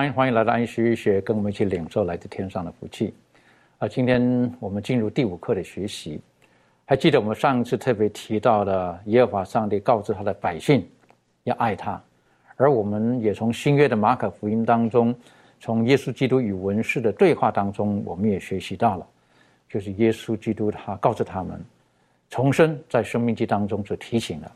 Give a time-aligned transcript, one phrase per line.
[0.00, 3.12] 安，欢迎来到安息医学，跟我们一起领受来自天上的福气。
[3.76, 6.18] 啊，今天我们进入第五课的学习。
[6.86, 10.88] 还记得我们上一次特别提到的，耶和华上帝告知他的百姓
[11.44, 12.02] 要爱他，
[12.56, 15.14] 而我们也从新约的马可福音当中，
[15.60, 19.06] 从耶稣基督与文士的对话当中，我们也学习到了，
[19.68, 21.62] 就是耶稣基督他告知他们，
[22.30, 24.50] 重生在生命记当中所提醒的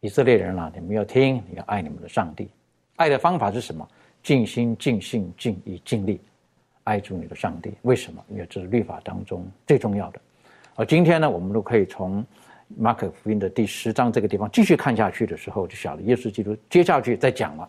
[0.00, 2.46] 以色列人啊，你们要听，你要爱你们的上帝。
[2.96, 3.88] 爱的方法是什么？
[4.26, 6.20] 尽心、尽性、尽意、尽力
[6.82, 7.72] 爱主你的上帝。
[7.82, 8.20] 为什么？
[8.28, 10.20] 因为这是律法当中最重要的。
[10.74, 12.26] 而今天呢，我们都可以从
[12.76, 17.68] 马可福音的第十章这个地方继续看下去的时候，就晓得耶稣基督接下去再讲了，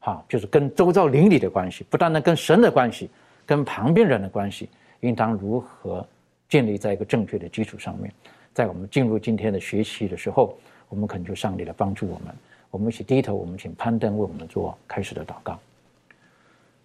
[0.00, 3.08] 好，就是跟周遭邻里的关系，不单单跟神的关系，
[3.46, 4.68] 跟旁边人的关系，
[5.00, 6.06] 应当如何
[6.46, 8.12] 建立在一个正确的基础上面。
[8.52, 10.58] 在我们进入今天的学习的时候，
[10.90, 12.34] 我们恳求上帝来帮助我们。
[12.70, 15.58] 我们一起低头，我们请攀登为我们做开始的祷告。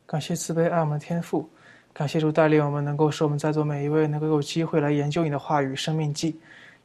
[0.07, 1.49] 感谢慈悲爱我们的天父，
[1.91, 6.31] 感谢主带领我们，能够使我们在座每一位能够有机会来研究你的话语《生命记》，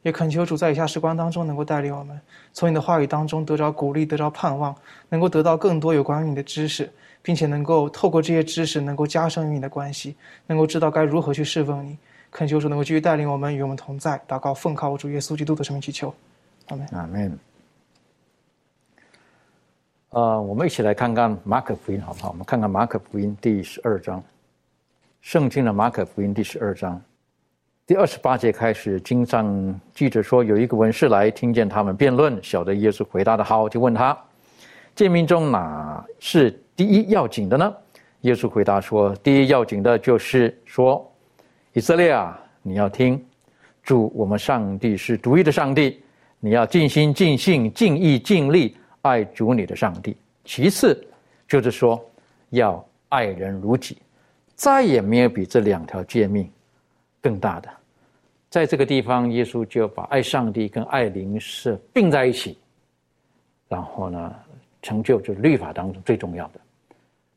[0.01, 2.19] 也恳求主在以下时光当中能够带领我们，
[2.51, 4.75] 从你的话语当中得着鼓励，得着盼望，
[5.09, 6.91] 能够得到更多有关于你的知识，
[7.21, 10.15] 并且能够透过这些知识，能够加深与你的关系，
[10.47, 11.97] 能够知道该如何去侍奉你。
[12.31, 14.19] 恳求主能够继续带领我们，与我们同在。
[14.27, 16.13] 祷告，奉靠我主耶稣基督的生命祈求，
[16.69, 16.87] 阿门。
[16.93, 17.37] 阿门。
[20.11, 22.31] 呃，我们一起来看看马可福音，好不好？
[22.31, 24.21] 我们看看马可福音第十二章，
[25.21, 27.01] 圣经的马可福音第十二章
[27.87, 34.17] 第二十八节开始，经上记着说，有一个文士来，听见他们辩论，晓得耶稣回答的好，就问他：
[34.97, 37.73] 诫命中哪是第一要紧的呢？
[38.21, 41.09] 耶稣回答说：第一要紧的就是说，
[41.71, 43.25] 以色列啊，你要听，
[43.81, 46.03] 主我们上帝是独一的上帝，
[46.41, 48.75] 你要尽心、尽性、尽意、尽力。
[49.01, 51.05] 爱主你的上帝，其次
[51.47, 52.03] 就是说
[52.49, 53.97] 要爱人如己，
[54.55, 56.49] 再也没有比这两条诫命
[57.21, 57.69] 更大的。
[58.49, 62.57] 在这个地方，耶稣就把爱上帝跟爱邻舍并在一起，
[63.69, 64.35] 然后呢，
[64.81, 66.59] 成就就是律法当中最重要的。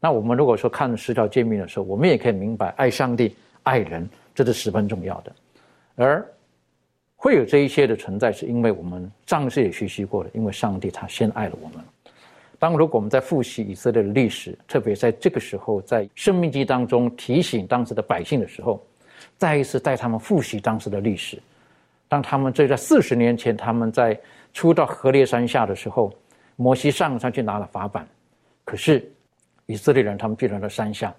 [0.01, 5.33] 那我们如果说看十条诫命的时候，我们也可以明白，爱上帝、爱人，这是十分重要的。
[5.95, 6.27] 而
[7.25, 11.83] 会有这一些的存在，是因为我们上次也学习过了，因为上帝他先爱了我们。
[12.59, 18.79] 当如果我们在复习以色列的历史，特别在这个时候，在生命记当中提醒当时的百姓的时候，
[19.39, 21.43] 再一次带他们复习当时的历史。
[22.09, 24.21] 当他们这在四十年前，他们在
[24.53, 26.13] 出到河烈山下的时候，
[26.57, 28.07] 摩西上山去拿了法板，
[28.67, 29.11] 可是
[29.65, 31.15] 以色列人他们居然在山下，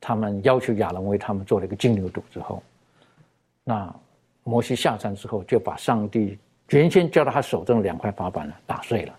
[0.00, 2.62] 他们要求亚伦为他们做了一个金牛犊之后，
[3.62, 3.94] 那。
[4.48, 6.38] 摩西下山之后，就把上帝
[6.70, 9.12] 原先交到他手中的两块法板呢打碎了。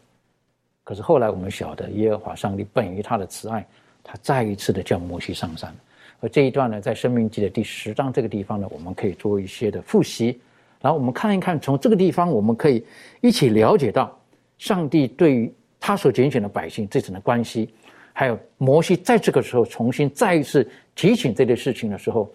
[0.85, 3.67] 可是后来我们晓得，耶和华上帝本于他的慈爱，
[4.01, 5.75] 他再一次的叫摩西上山。
[6.21, 10.39] 而这一段呢，在生命记的第十章这个地方呢，我们可以做一些的复习。
[10.81, 12.81] 然后我们看一看，从这个地方我们可以
[13.19, 14.17] 一起了解到，
[14.57, 17.69] 上帝对于他所拣选的百姓这层的关系，
[18.13, 20.65] 还有摩西在这个时候重新再一次
[20.95, 22.31] 提醒这件事情的时候，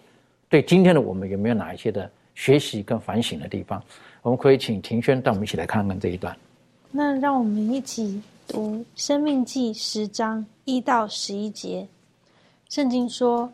[0.47, 2.07] 对今天的我们有没有哪一些的？
[2.35, 3.81] 学习跟反省的地方，
[4.21, 6.35] 我们可以请庭轩带我们一起来看看这一段。
[6.91, 11.87] 那让我们一起读《生命记》十章一到十一节。
[12.69, 13.51] 圣经说：“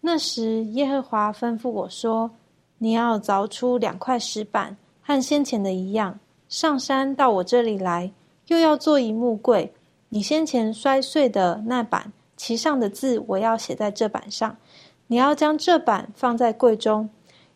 [0.00, 2.30] 那时耶和华吩咐我说，
[2.78, 6.18] 你要凿出两块石板，和先前的一样，
[6.48, 8.10] 上山到我这里来，
[8.48, 9.72] 又要做一木柜。
[10.08, 14.56] 你先前摔碎的那板，其上的字我要写在这板上。
[15.06, 17.08] 你要将这板放在柜中。”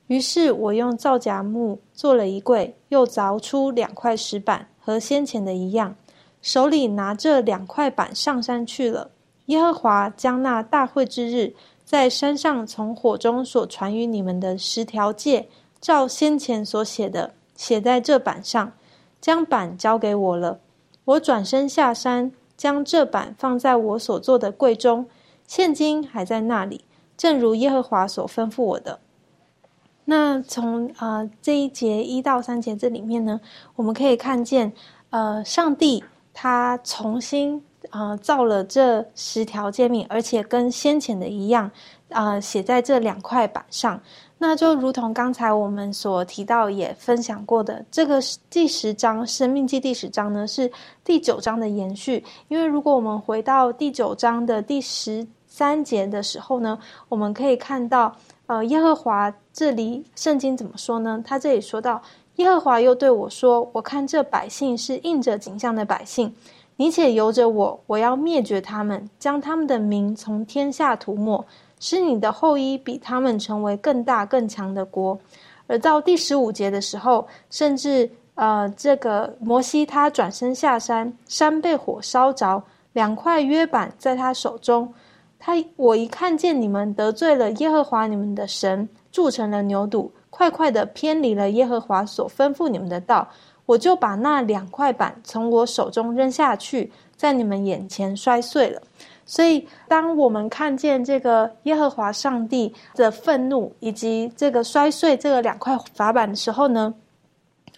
[0.08, 5.96] 于是我用皂荚木做了一柜，又凿出两块石板和先前的一样，
[6.40, 9.10] 手里拿着两块板上山去了。
[9.46, 11.54] 耶和华将那大会之日，
[11.84, 15.48] 在山上从火中所传于你们的十条诫，
[15.80, 18.72] 照先前所写的，写在这板上，
[19.20, 20.60] 将板交给我了。
[21.04, 25.06] 我转身下山，将这板放在我所做的柜中，
[25.46, 26.84] 现今还在那里，
[27.16, 28.98] 正如耶和华所吩咐我的。
[30.08, 33.40] 那从呃这一节一到三节这里面呢，
[33.74, 34.72] 我们可以看见，
[35.10, 37.60] 呃，上帝他重新
[37.90, 41.68] 啊造了这十条诫命，而且跟先前的一样，
[42.10, 44.00] 啊写在这两块板上。
[44.38, 50.70] 那就如同刚才我们所提到也分享过的，这个第十章《生命记》第十章呢是
[51.02, 52.22] 第九章的延续。
[52.46, 58.14] 因为如果我们回到第九章的第十三节的时候呢，我们可以看到。
[58.46, 61.20] 呃，耶和华这里圣经怎么说呢？
[61.26, 62.00] 他这里说到，
[62.36, 66.32] 耶和华又对我说：“我看这百姓是应着景象的百姓，
[66.76, 71.44] 你且由着我，我要灭绝他们，将他们的名从天下涂抹，
[71.80, 75.18] 使你的后裔比他们成为更大更强的国。”
[75.66, 82.62] 而到第十五节的时候，甚至呃，这个摩西他转身下山，山被火烧着，
[82.92, 84.94] 两块约板在他手中。
[85.46, 93.28] 他我一看见你们得罪了耶和华你们的神，铸成了牛犊，快快的偏离了耶和华所吩咐你们的道，
[93.64, 98.82] 我就把那两块板从我手中扔下去，在你们眼前摔碎了。
[99.24, 106.92] 所以，当我们看见这个耶和华上帝的愤怒，以及这个摔碎这个两块法板的时候呢，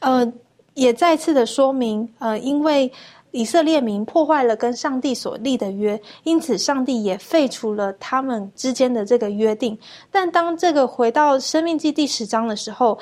[0.00, 0.32] 呃，
[0.72, 2.90] 也再次的说明，呃，因为。
[3.38, 9.78] 以色列民破坏了跟上帝所立的约，因此上帝也废除了他们之间的这个约定。
[10.10, 12.98] 但当这个回到生命记第十章的时候，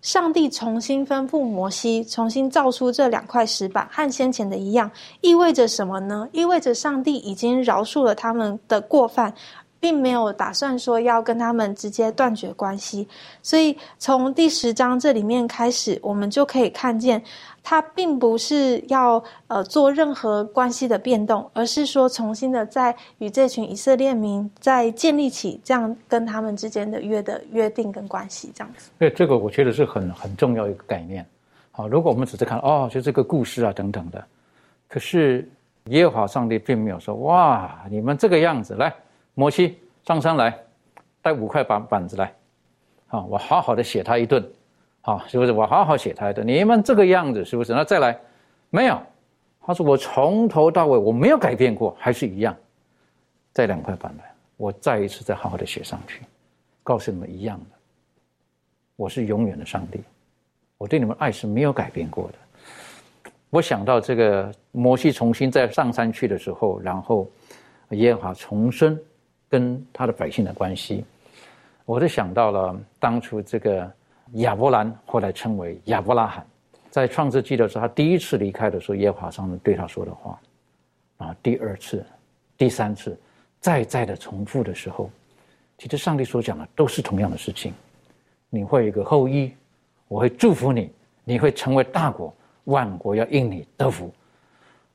[0.00, 4.90] 上帝重新吩咐摩西重新造出这两块石板，和先前的一样，
[5.20, 6.26] 意味着什么呢？
[6.32, 9.34] 意味着上帝已经饶恕了他们的过犯。
[9.84, 13.06] 并没有打算说要跟他们直接断绝关系，
[13.42, 17.22] 所以从第十章这里面开始，我们就可以看见，
[17.64, 28.90] 他并不是要呃做任何关系的变动，而是说重新的在与这群以色列民在建立起这样跟他们之间的约的约定跟关系，这样子。
[28.98, 31.26] 对，这个我觉得是很很重要一个概念。
[31.72, 34.24] 好，如果我们只是看哦，就这个故事啊等等的，
[34.86, 35.50] 可是
[35.86, 38.94] 耶和华上帝并没有说哇，你们这个样子来。
[39.36, 39.76] 摩西
[40.06, 40.56] 上山来，
[41.20, 42.32] 带五块板板子来，
[43.08, 44.40] 好，我好好的写他一顿，
[45.06, 45.52] 好，是不是？
[45.52, 46.42] 我好好写他的。
[46.42, 47.74] 你们这个样子是不是？
[47.74, 48.18] 那再来，
[48.70, 48.98] 没有。
[49.60, 52.56] 他说我从头到尾我没有改变过，还是一样。
[53.52, 54.24] 再两块板来，
[54.56, 56.22] 我再一次再好好的写上去，
[56.82, 57.66] 告诉你们一样的。
[58.96, 60.00] 我是永远的上帝，
[60.78, 63.30] 我对你们爱是没有改变过的。
[63.50, 67.30] 我想到这个摩西重新再上山去的时候，然后
[67.90, 68.98] 耶和华重生。
[69.46, 71.04] 跟他的百姓的关系，
[71.84, 73.88] 我就想到了当初这个
[74.32, 76.46] 亚伯兰，后来称为亚伯拉罕，
[76.90, 80.40] 在创世纪的时候，他第一次离开的时候，耶和华上帝对他说的话，
[81.18, 82.04] 啊，第二次、
[82.56, 83.16] 第三次，
[83.60, 85.10] 再再的重复的时候，
[85.78, 87.72] 其实上帝所讲的都是同样的事情，
[88.50, 89.52] 你会有一个后裔，
[90.08, 90.90] 我会祝福你，
[91.24, 92.34] 你会成为大国，
[92.64, 94.12] 万国要因你得福。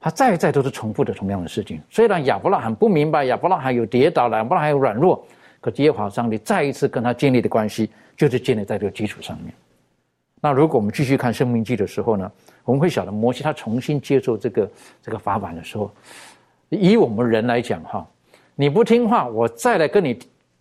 [0.01, 1.81] 他再再都是重复的同样的事情。
[1.89, 5.21] 虽然亚伯拉罕不明白，亚伯拉罕有跌倒，亚伯拉罕有软弱，
[5.61, 9.53] 可耶和华上帝再一次跟他建立的关系，就是建立在这个基础上面。
[10.41, 12.31] 那如果我们继续看《生命记》的时候呢，
[12.63, 15.91] 我们会晓得摩西他重新接受这个这个法版的时候，
[16.69, 18.07] 以我们人来讲哈，
[18.55, 20.17] 你不听话，我再来跟你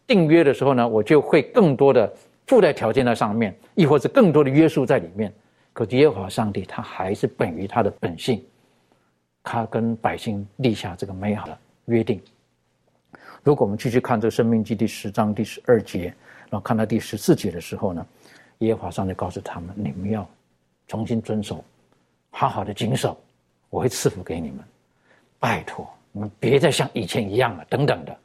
[0.06, 2.12] 订约的时候呢，我就会更多的
[2.46, 5.32] 附带条件在上面，亦或是更多的约束在里面。
[5.72, 8.42] 可耶和华上帝他还是本于他的本性。
[9.44, 12.20] 他跟百姓立下这个美好的约定。
[13.42, 16.12] 如果我们继续看这个《生命记》第十章第十二节，
[16.50, 18.06] 然后看到第十四节的时候呢，
[18.58, 20.28] 耶和华上帝告诉他们：你们要
[20.86, 21.64] 重新遵守，
[22.30, 23.16] 好好的谨守，
[23.70, 24.58] 我会赐福给你们。
[25.38, 28.16] 拜托，你们别再像以前一样了，等等的。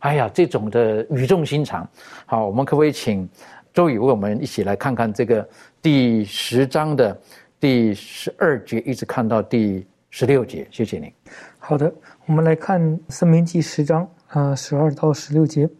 [0.00, 1.88] 哎呀，这种的语重心长。
[2.26, 3.28] 好，我们可不可以请
[3.72, 5.48] 周宇为我们一起来看看这个
[5.80, 7.18] 第十章的
[7.60, 9.86] 第十二节，一直看到第。
[10.08, 11.12] 十六节，谢谢您。
[11.58, 11.92] 好的，
[12.24, 12.80] 我们来看
[13.10, 15.70] 《生命记》十章啊，十二到十六节。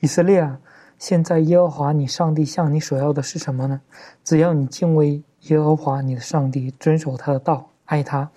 [0.00, 0.60] 以色列啊，
[0.98, 3.80] 现在耶和华你上帝向你所要的是什么呢？
[4.22, 8.30] 只要你敬畏耶和华你的上帝，遵守他的道，爱他，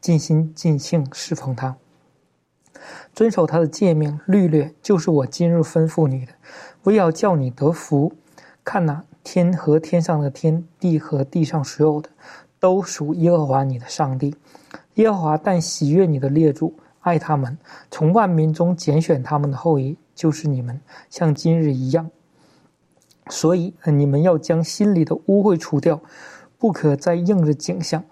[0.00, 1.76] 尽心尽性侍奉他，
[3.14, 6.32] 遵守他的诫命律略，就是我今日吩咐你的。
[6.82, 8.12] 我要叫你得福。
[8.64, 12.10] 看哪，天和天上的天，地和地上所有的。
[12.58, 14.34] 都属耶和华你的上帝。
[14.94, 17.56] 耶和华但喜悦你的列祖，爱他们，
[17.90, 22.10] 从万民中拣选他们的后裔，就是你们，像今日一样。
[23.28, 26.00] 所以你们要将心里的污秽除掉，
[26.58, 28.02] 不可再应着景象。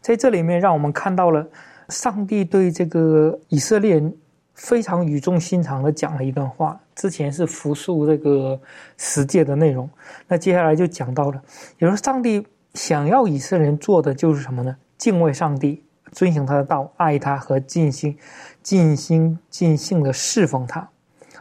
[0.00, 1.46] 在这里面，让我们看到了
[1.88, 4.12] 上帝对这个以色列人
[4.54, 6.80] 非常语重心长的讲了一段话。
[6.94, 8.60] 之前是复述这个
[8.98, 9.88] 十诫的内容，
[10.26, 11.40] 那接下来就讲到了，
[11.78, 14.76] 也就是上帝想要以色列人做的就是什么呢？
[14.98, 18.16] 敬畏上帝，遵循他的道，爱他和尽心、
[18.62, 20.88] 尽心尽性的侍奉他。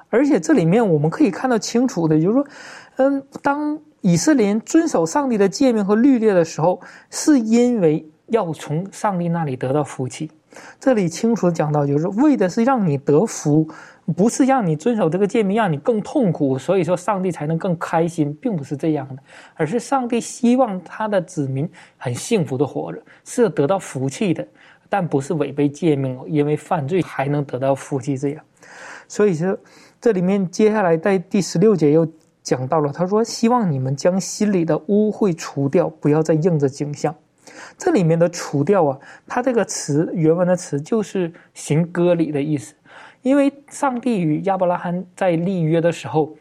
[0.09, 2.47] 而且这里面我们可以看到清楚的，就是说，
[2.95, 8.07] 嗯，当以色列人遵守上帝的诫命和律例的时候，是因为。
[8.27, 10.31] 要从上帝那里得到福气，
[10.79, 13.67] 这里清楚讲到，就是为的是让你得福，
[14.13, 19.21] 不是让你遵守这个诫命，让你更痛苦，所以说上帝才能更开心，并不是这样的，
[19.55, 24.47] 而是上帝希望他的子民很幸福的活着，是得到福气的，
[24.89, 28.43] 但不是违背诫命，因为犯罪还能得到福气这样。
[29.07, 29.57] 所以说，
[29.99, 32.07] 这里面接下来在第十六节又
[32.41, 37.13] 讲到了，他说希望你们将心里的污秽除掉，不要再应着景象。
[37.77, 42.73] 这里面的除掉啊，它这个词原文的词就是行割礼的意思，
[43.21, 46.35] 因为上帝与亚伯拉罕在立约的时候，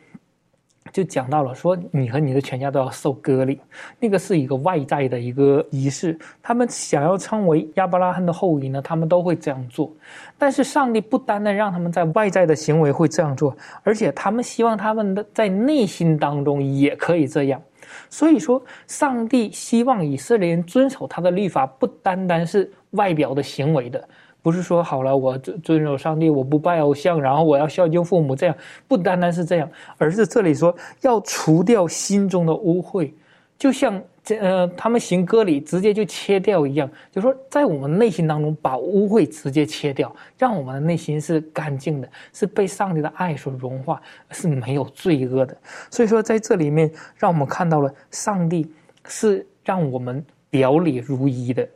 [0.92, 3.60] 就讲到了说你和你的全家都要受割礼，
[4.00, 6.18] 那个是一个外在的一个仪式。
[6.42, 9.92] 他们想要称为亚伯拉罕的后裔呢，他们都会这样做。
[10.36, 17.62] 但是上帝不单单让他们在外在的行为会这样做，而且他们希望他们的在内心当中也可以这样。
[18.08, 24.08] 所以说，上帝希望以色列人遵守他的律法，不单单是外表的行为的，
[24.42, 28.56] 不是说好了我遵遵守上帝，我不拜偶像，然后我要孝敬父母，这样
[28.88, 33.12] 不单单是这样，而是这里说要除掉心中的污秽，
[33.58, 34.02] 就像。
[34.22, 45.56] 这呃，他们行割礼直接就切掉一样，就说在我们内心当中把污秽直接切掉，让我们的内心是干净的，是被上帝的爱所融化，是没有罪恶的。
[45.90, 48.70] 所以说在这里面，让我们看到了上帝
[49.06, 51.66] 是让我们表里如一的。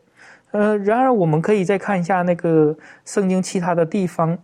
[0.54, 4.38] 呃，然而我们可以再看一下那个圣经其他的地方，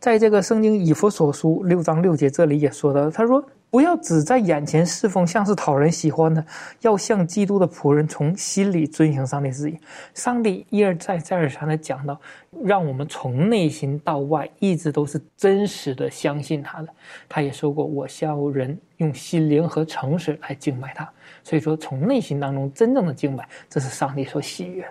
[0.00, 3.44] 在这个圣经以弗所书六章六节这里也说到，他说。
[3.72, 6.44] 不要只在眼前侍奉，像是讨人喜欢的，
[6.82, 9.78] 要像基督的仆人，从心里遵行上帝旨意。
[10.12, 12.20] 上帝一而再、再而三的讲到，
[12.62, 16.88] 让我们从内心到外，一直都是真实的相信他的。
[17.30, 21.10] 他也说过：“我要人用心灵和诚实来敬拜他。”
[21.42, 24.86] 所以说，从内心当中真正的敬拜，这是上帝所喜悦。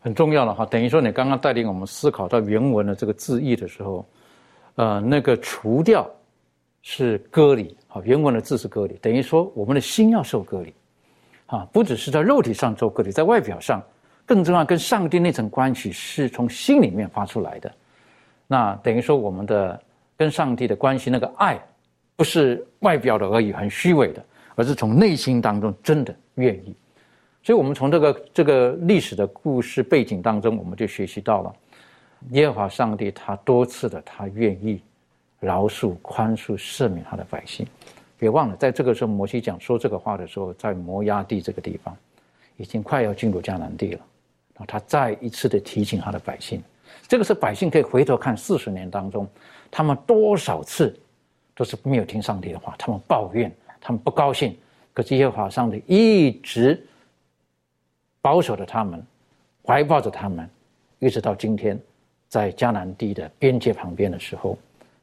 [0.00, 0.66] 很重要了哈。
[0.66, 4.04] 等于说，你刚刚带领我们思考到原文的这个字义的时候，
[4.74, 6.10] 呃，那个除掉
[6.82, 7.76] 是割礼。
[7.86, 10.72] 好，原文的字是割礼，等于说我们的心要受割礼，
[11.46, 13.82] 啊，不只是在肉体上受割礼，在外表上，
[14.24, 17.72] 更重要跟上帝那层关系是从心里面发出来的。
[18.46, 19.80] 那等于说我们的
[20.16, 21.60] 跟上帝的关系，那个爱，
[22.14, 26.74] 不是外表的而已，很虚伪的，而是从内心当中真的愿意。
[27.42, 31.54] 所以，我们从这个这个历史的故事背景当中，我们就学习到了
[32.30, 34.80] 耶和华上帝他多次的他愿意。
[35.42, 37.66] 饶恕、宽恕、赦免他的百姓，
[38.18, 41.96] 别忘了，在这个时候，摩西讲说这个话的时候，在摩崖地这个地方，
[42.58, 44.00] 已经快要进入迦南地了。
[44.52, 46.62] 然后他再一次的提醒他的百姓，
[47.08, 49.26] 这个是百姓可以回头看四十年当中，
[49.70, 50.94] 他们多少次
[51.54, 54.54] 都是没有听上帝的话，他们抱怨，他们不高兴，
[54.92, 56.86] 可是耶和华上帝一直
[58.22, 59.04] 保守着他们，
[59.66, 60.48] 怀抱着他们，
[60.98, 61.78] 一直到今天，
[62.28, 64.58] 在迦南地的边界旁边的时候。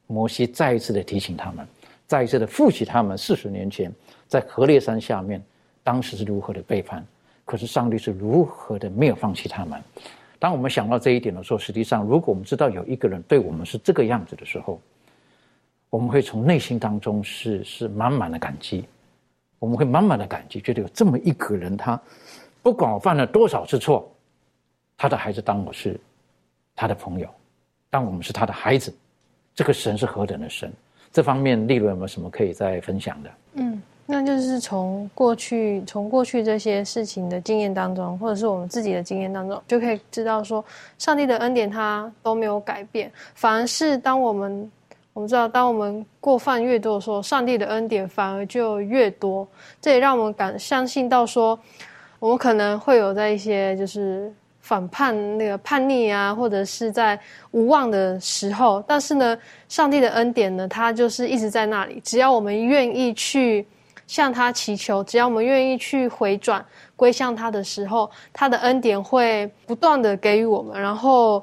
[0.09, 1.67] 摩西再一次的提醒他们，
[2.05, 3.91] 再一次的复习他们四十年前
[4.25, 5.43] 在河烈山下面，
[5.83, 7.05] 当时是如何的背叛，
[7.43, 9.83] 可是上帝是如何的没有放弃他们。
[10.39, 14.79] 当我们想到这一点的时候，实际上，如果我们知道有一个人对我们是这个样子的时候，
[15.89, 18.85] 我们会从内心当中是是满满的感激，
[19.59, 21.99] 我们会满满的感激，觉得有这么一个人，他
[22.67, 24.05] 不管我犯了多少次错，
[24.97, 25.97] 他的孩子当我是
[26.75, 27.29] 他的朋友，
[27.89, 28.93] 当我们是他的孩子。
[29.55, 30.69] 这个神是何等的神？
[31.13, 33.29] 这方面利润有没有什么可以再分享的？
[33.53, 40.61] 嗯，那就是从过去从过去这些事情的经验当中，或者是我们自己的经验当中，就可以知道说，
[40.97, 44.69] 上帝的恩典他都没有改变，反而是当我们
[45.13, 49.47] 我们知道，当我们过犯越多的时候，上帝的恩典反而就越多。
[49.79, 51.57] 这也让我们感相信到说，
[52.19, 54.33] 我们可能会有在一些就是。
[54.59, 57.17] 反叛那个叛逆啊，或者是在
[57.51, 59.37] 无望的时候，但是呢，
[59.69, 62.01] 上帝的恩典呢，他就是一直在那里。
[62.03, 63.65] 只要我们愿意去
[64.07, 66.65] 向他祈求，只要我们愿意去回转
[66.97, 71.41] 归向他的时候，他的恩典会不断的给予我们，然后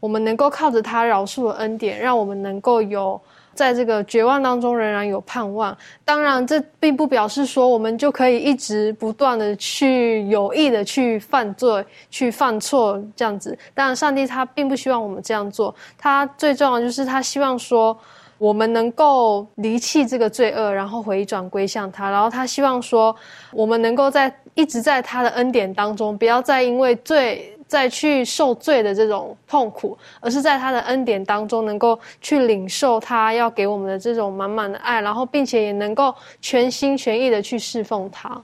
[0.00, 3.20] 我们能够靠着他饶恕的恩典，让我们能够有。
[3.54, 5.76] 在这个绝望当中，仍然有盼望。
[6.04, 13.56] 当然，这并不表示说我们就可以一直不断的去有意的去犯罪、去犯错这样子。
[13.72, 15.74] 当然，上帝他并不希望我们这样做。
[15.96, 17.96] 他最重要的就是他希望说
[18.36, 22.10] 我们能够离弃这个罪恶，然后回转归向他。
[22.10, 23.14] 然后他希望说
[23.52, 27.53] 我们能够在一直在他的恩典当中，不要再因为罪。
[27.74, 38.40] 再去受罪的这种痛苦，而是在他的恩典当中，能够去领受他要给我们的这种满满的爱，然后并且也能够全心全意的去侍奉他。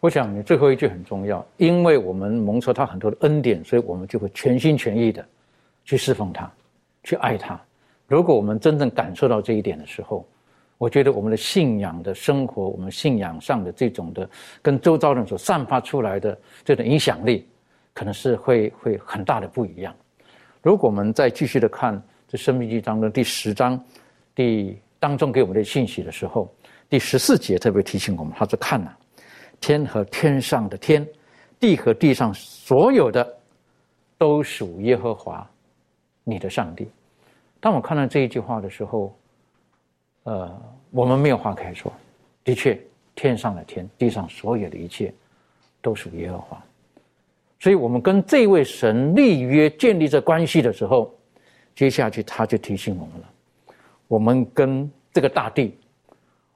[0.00, 5.22] 我想你最后一句很重要，因为我们蒙受他很多的恩典，所以我们就会全心全意的
[5.84, 6.50] 去侍奉他，
[7.02, 7.60] 去爱他。
[8.06, 10.26] 如果我们真正感受到这一点的时候，
[10.78, 14.26] 我觉得我们的信仰的生活，我们信仰上的这种的
[14.62, 17.46] 跟周遭人所散发出来的这种影响力。
[17.94, 19.94] 可能是会会很大的不一样。
[20.60, 23.82] 如果我们再继续的看这《生命记》当中第十章
[24.34, 26.52] 第当中给我们的信息的时候，
[26.88, 28.90] 第十四节特别提醒我们，他说：“看呐，
[29.60, 31.06] 天和天上的天，
[31.60, 33.38] 地和地上所有的，
[34.18, 35.48] 都属耶和华
[36.24, 36.88] 你的上帝。”
[37.60, 39.16] 当我看到这一句话的时候，
[40.24, 41.92] 呃，我们没有话可以说。
[42.42, 42.78] 的确，
[43.14, 45.12] 天上的天，地上所有的一切，
[45.80, 46.62] 都属耶和华。
[47.64, 51.18] 所以，我们跟这位神立约、建立这关系的时候，
[51.74, 53.30] 接下去他就提醒我们了：
[54.06, 55.74] 我们跟这个大地，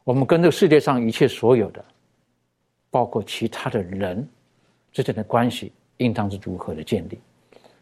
[0.05, 1.83] 我们跟这个世界上一切所有的，
[2.91, 4.29] 包括其他的人
[4.93, 7.19] 之间的关系，应当是如何的建立？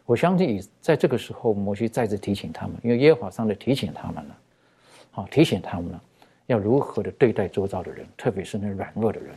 [0.05, 4.39] 我相信，在这个时候，摩西再次提醒他们，因为耶和华上帝提醒他们了，
[5.11, 6.01] 好提醒他们了，
[6.47, 9.35] 要如何的对待周遭的人，特别是那软弱的人。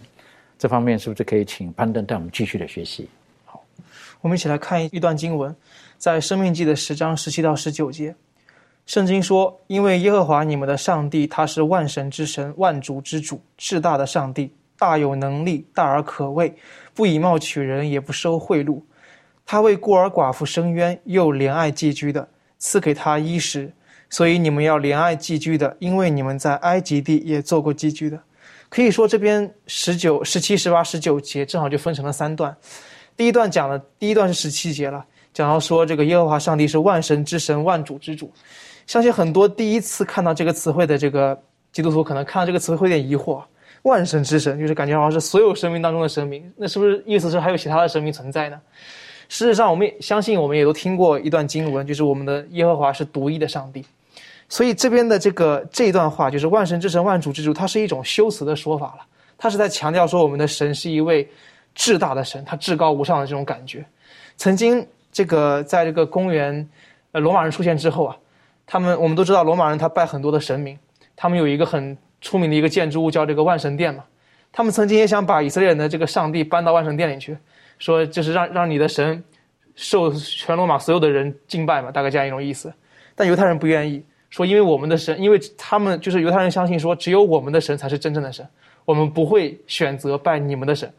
[0.60, 3.10] 这方面是不是可以请攀登带我们继续的学习？
[4.22, 5.56] 我们一起来看一段经文，
[5.98, 8.14] 在《生命记》的十章十七到十九节，
[8.86, 16.54] 圣经说：“因为耶和华你们的上帝，他是万神之神，万主之主，至大的上帝，大有能力，大而可畏，
[16.94, 18.82] 不以貌取人，也不收贿赂。
[19.46, 22.28] 他为孤儿寡妇伸冤，又怜爱寄居的，
[22.58, 23.72] 赐给他衣食。
[24.10, 28.20] 所以你们要怜爱寄居的，因为你们在埃及地也做过寄居的。”
[28.68, 32.56] 可以说，这边十九、十七、十八、十九节正好就分成了三段。
[33.20, 38.32] 第一段讲了，第一段是十七节了，讲到说这个耶和华上帝是万神之神，万主之主。
[38.88, 41.38] 相信很多第一次看到这个词汇的这个
[41.74, 43.44] 基督徒，可能看到这个词汇有点疑惑。
[43.82, 48.58] 万神之神，就是感觉好像是所有生命当中的生命，那是不是意思是还有其他的神明存在呢？
[49.28, 53.86] 事实上，我们也相信，我们也都听过一段经文，就是我们的耶和华是独一的上帝。
[54.48, 59.06] 所以这边的这个这一段话，就是万神之神，万主之主，它是一种修辞的说法了。
[59.38, 61.30] 它是在强调说，我们的神是一位。
[61.80, 63.86] 至大的神，他至高无上的这种感觉，
[64.36, 66.70] 曾经这个在这个公元，
[67.14, 68.18] 呃，罗马人出现之后啊，
[68.68, 70.78] 他们我们都知道罗马人他拜很多的神明，
[71.16, 74.04] 他们有一个很出名的一个建筑物叫这个万神殿嘛，
[74.52, 77.38] 他们曾经也想把以色列人的这个上帝搬到万神殿里去，
[77.78, 79.24] 说就是让让你的神
[79.74, 82.74] 受全罗马所有的人敬拜嘛，大概这样一种意思，
[83.16, 88.46] 但犹太人不愿意，说因为我们的神，因为他们就是犹太人相信说只有我们的神才是真正的神，
[88.84, 90.92] 我们不会选择拜你们的神。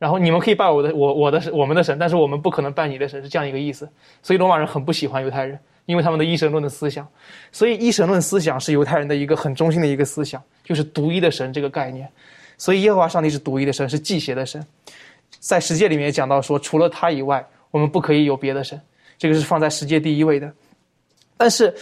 [0.00, 3.86] 然后你们可以拜我的我我的我们的神，但是我们不可能拜你的神，是这样一个意思。
[4.22, 7.06] 所以罗马人很不喜欢犹太人，因为他们的一神论的思想。
[7.52, 12.08] 所以一神论思想是犹太人的一个很中心的一个思想，就是独一的神这个概念。
[12.56, 14.66] 所以耶和华上帝是独一的神，是祭邪的神。
[15.38, 18.80] 在十诫里面讲到说，除了他以外，我们不可以有别的神，
[19.18, 20.50] 这个是放在十诫第一位的。
[21.36, 21.74] 但是。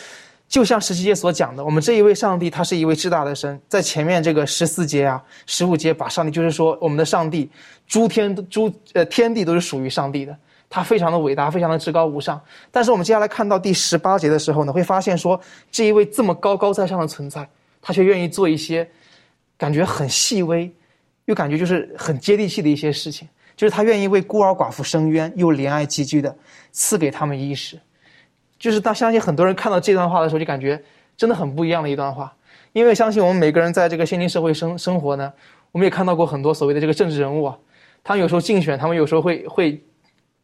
[0.49, 3.61] 就像十七节所讲的，我们这一位上帝，他是一位至大的神。
[3.69, 7.51] 在前面这个十四节啊、十五节，把上帝就是说，我们的上帝，
[7.87, 10.35] 诸天诸呃天地都是属于上帝的，
[10.71, 12.41] 他非常的伟大，非常的至高无上。
[12.71, 15.39] 但是我们接下来看到第十八节的时候呢，会发现说，
[15.71, 17.47] 这一位这么高高在上的存在，
[17.83, 18.89] 他却愿意做一些
[19.59, 20.73] 感觉很细微，
[21.27, 26.35] 又感觉就是很接地气的一些事情，就是他愿意为孤儿寡妇伸冤，又怜爱寄居的，
[26.73, 27.79] 赐给他们衣食。
[28.59, 30.83] 就是当相信很多人看到这段话的时候，就感觉
[31.16, 32.33] 真的很不一样的一段话。
[32.73, 35.33] 因为相信我们每个人在这个现今社会生生活呢，
[35.73, 37.59] 我们也看到过很多所谓的这个政治人物啊，
[38.05, 39.73] 他们有时候竞选，他们有时候会会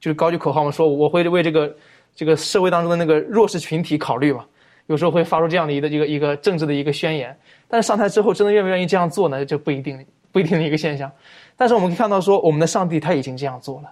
[0.01, 1.77] 就是高举口号嘛，说我会为这个
[2.15, 4.45] 这个社会当中的那个弱势群体考虑嘛，
[4.87, 7.37] 有时候会发出这样的一个一个一个政治的一个宣言。
[7.69, 9.45] 但是上台之后，真的愿不愿意这样做呢？
[9.45, 11.11] 就不一定不一定的一个现象。
[11.57, 13.91] 但是我们可以看到说，我们的上帝他已经这样做了。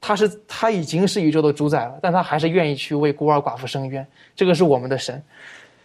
[0.00, 4.06] 他是他已经是宇宙的主宰了，但他还是愿意去为孤儿寡妇伸冤。
[4.34, 5.22] 这个是我们的神，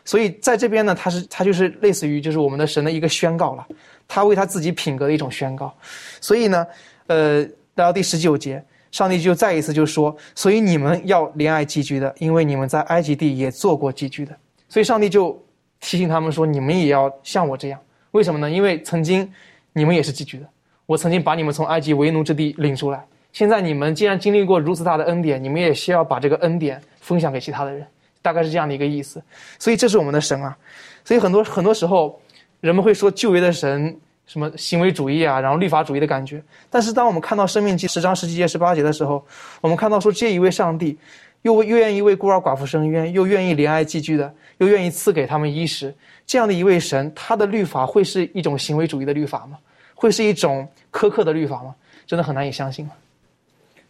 [0.05, 3.67] 所以在这边呢，他是他就是类似于就是我们的神的一个宣告了，
[4.07, 5.75] 他为他自己品格的一种宣告。
[6.21, 6.65] 所以呢，
[7.07, 7.41] 呃，
[7.75, 14.33] 来到第十九节，上帝就再一次就说：所以你们要怜爱寄居的，因为你们在埃及地也做过寄居的。
[14.69, 15.37] 所以上帝就
[15.81, 17.79] 提醒他们说：你们也要像我这样。
[18.11, 18.49] 为什么呢？
[18.49, 19.29] 因为曾经
[19.73, 20.47] 你们也是寄居的，
[20.85, 23.05] 我曾经把你们从埃及为奴之地领出来。
[23.35, 27.85] 现在你们既然经历过如此大的恩典，你们也需要把这个恩典分享给其他的人，
[28.21, 29.21] 大概是这样的一个意思。
[29.59, 30.57] 所以这是我们的神啊。
[31.03, 32.17] 所以很多很多时候，
[32.61, 33.93] 人们会说旧约的神
[34.25, 36.41] 什么行为主义啊，然后律法主义的感觉。
[36.69, 39.21] 但是当我们看到《生命记》十章十七节、十八节的时候，
[39.59, 40.97] 我们看到说这一位上帝，
[41.41, 45.93] 又又愿意为孤儿寡妇伸冤，又愿意怜爱寄居的，又愿意赐给他们衣食，
[46.25, 49.57] 这样的一位神，他的律法会是一种行为主义的律法吗？
[49.93, 51.75] 会是一种苛刻的律法吗？
[52.07, 52.93] 真的很难以相信了。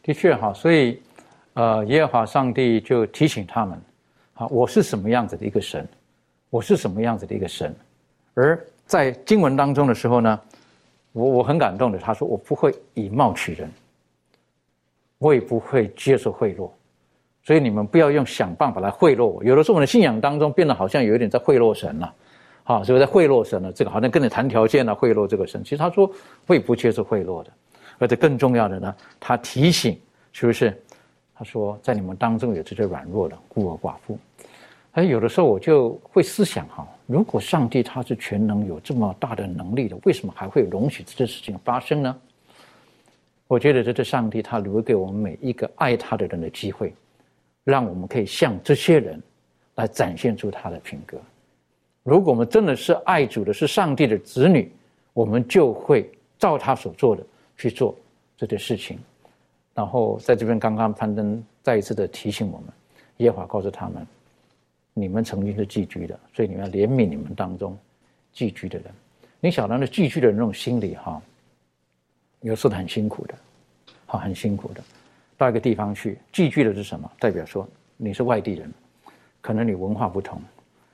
[0.05, 1.01] 的确哈，所以，
[1.55, 3.81] 呃，耶和华上帝就提醒他们，
[4.35, 5.87] 啊，我是什么样子的一个神，
[6.51, 7.75] 我是什么样子的一个神，
[8.35, 10.39] 而在经文当中的时候呢，
[11.11, 13.67] 我我很感动的，他说我不会以貌取人，
[15.17, 16.69] 我也不会接受贿赂，
[17.41, 19.43] 所以你们不要用想办法来贿赂我。
[19.43, 22.13] 有的时候我的信仰当中变得好像有一点在贿赂神了，
[22.65, 23.71] 啊，是不是在贿赂神了？
[23.71, 25.63] 这个好像跟你谈条件了，贿赂这个神。
[25.63, 26.07] 其实他说
[26.45, 27.49] 会不接受贿赂的。
[27.97, 29.99] 而且更重要的呢，他提醒，
[30.31, 30.75] 是不是？
[31.33, 34.17] 他说，在你们当中有这些软弱的孤儿寡妇。
[34.93, 42.17] 而有的时候我就会思想哈，如果上帝他是全能，有这么大的能力的，为什么还会容许这些事情发生呢？
[43.47, 46.93] 我觉得这是上帝他留给我们每一个爱他的人的机会，
[47.65, 49.21] 让我们可以向这些人
[49.75, 51.17] 来展现出他的品格。
[52.03, 54.71] 如果我们真的是爱主的，是上帝的子女，
[55.11, 57.23] 我们就会照他所做的。
[57.57, 57.95] 去做
[58.37, 58.99] 这件事情，
[59.73, 62.69] 然后在这边刚刚攀登再一次的提醒我们，
[63.17, 64.05] 耶和华告诉他们，
[64.93, 67.77] 你们曾经是寄居的，所以你们要怜悯你们当中
[68.33, 68.87] 寄居的人。
[69.39, 71.21] 你晓得那寄居的人那种心理哈，
[72.41, 73.35] 有时候很辛苦的，
[74.05, 74.83] 好很辛苦的。
[75.37, 77.11] 到一个地方去寄居的是什么？
[77.19, 78.71] 代表说你是外地人，
[79.41, 80.41] 可能你文化不同，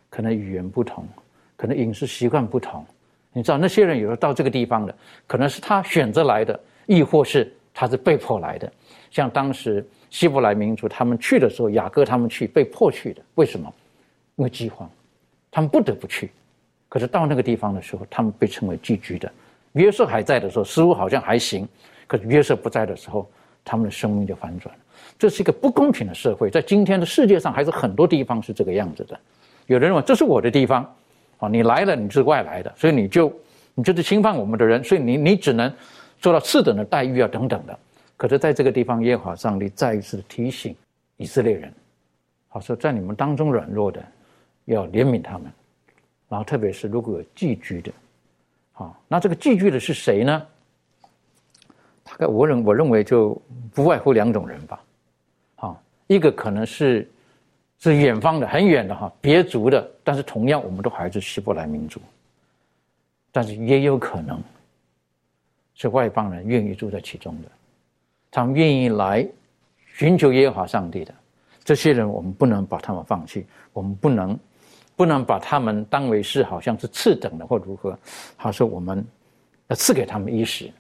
[0.10, 1.08] 可能语言不同，
[1.56, 2.86] 可能饮食习惯不同。
[3.34, 4.94] 你知道那些人有时候到这个地方的，
[5.26, 8.72] 可能是他选择来的，亦或是他是被迫来的。
[9.10, 13.74] 像当时希伯来民族他们去的时候，雅各他们去被迫去的，为什么？
[14.36, 14.90] 因为饥荒，
[15.50, 16.32] 他们不得不去。
[16.90, 19.32] 可是到那个地方的时候，他们被称为寄居的。
[19.74, 21.66] 约瑟还在的时候，似乎好像还行；
[22.08, 23.30] 可是约瑟不在的时候，
[23.64, 24.82] 他们的生命就反转了。
[25.18, 29.18] 这是一个不公平的社会，在今天的世界上，还是很多地方是这个样子的。
[29.68, 30.94] 有人认为这是我的地方。
[31.42, 33.34] 啊，你来了，你是外来的，所以你就，
[33.74, 35.74] 你就是侵犯我们的人，所以你你只能
[36.20, 37.80] 做到次等的待遇啊，等等的。
[38.16, 40.76] 可是，在这个地方，耶和华上帝再一次提醒
[41.18, 41.74] 以色列人，
[42.48, 44.00] 好说，在你们当中软弱的，
[44.66, 45.52] 要怜悯他们，
[46.30, 47.92] 然后特别是如果有寄居的，
[48.74, 50.46] 好，那这个寄居的是谁呢？
[52.04, 53.42] 大概我认我认为就
[53.74, 54.80] 不外乎两种人吧，
[55.56, 57.10] 好，一个可能是。
[57.82, 62.00] 是远方的，很远的哈，别族的，但是同样，我们都还是希伯来民族。
[63.32, 64.40] 但是也有可能
[65.74, 67.50] 是外邦人愿意住在其中的，
[68.30, 69.28] 他们愿意来
[69.96, 71.12] 寻求耶和华上帝的
[71.64, 74.38] 这些人，我们不能把他们放弃，我们不能
[74.96, 77.98] 不能把他们当为是好像是次等的或如何。
[78.38, 79.04] 他说我们
[79.70, 80.72] 要赐给他们衣食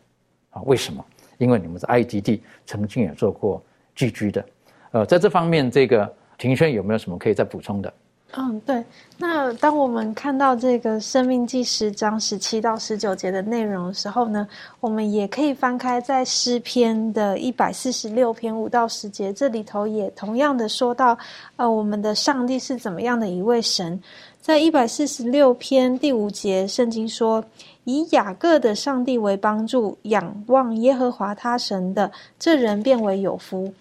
[0.51, 0.61] 啊？
[0.63, 1.03] 为什么？
[1.39, 3.59] 因为你们在埃及地曾经也做过
[3.95, 4.45] 寄居的，
[4.91, 6.15] 呃，在这方面这个。
[6.41, 7.93] 庭轩有没有什么可以再补充的？
[8.35, 8.83] 嗯，对。
[9.15, 14.47] 那当我们看到这个《生命记》十章十七到十九节的内容的时候呢，
[14.79, 21.15] 我们也可以翻开在诗篇的一百四十六篇五到十节，这里头也同样的说到，
[21.57, 24.01] 呃，我们的上帝是怎么样的一位神。
[24.41, 27.43] 在一百四十六篇第五节，圣经说
[27.83, 33.71] ：“以雅各的上帝为帮助，仰望耶和华他神的，这人变为有福。”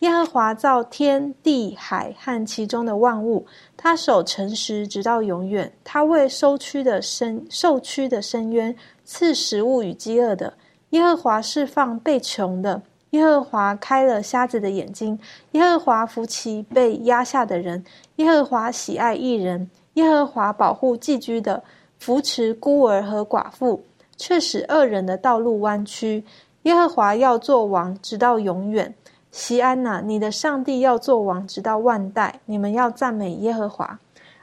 [0.00, 3.44] 耶和华造天地海和其中的万物，
[3.76, 5.72] 他守诚实直到永远。
[5.82, 10.54] 他为收屈的深受屈的深渊赐食物与饥饿的。
[10.90, 12.80] 耶和华释放被穷的。
[13.10, 15.18] 耶和华开了瞎子的眼睛。
[15.52, 17.84] 耶和华扶起被压下的人。
[18.16, 19.68] 耶和华喜爱一人。
[19.94, 21.64] 耶和华保护寄居的，
[21.98, 23.82] 扶持孤儿和寡妇，
[24.16, 26.22] 却使恶人的道路弯曲。
[26.62, 28.94] 耶和华要做王，直到永远。
[29.38, 32.40] 西安呐，你的上帝要做王，直到万代。
[32.46, 33.96] 你们要赞美耶和华。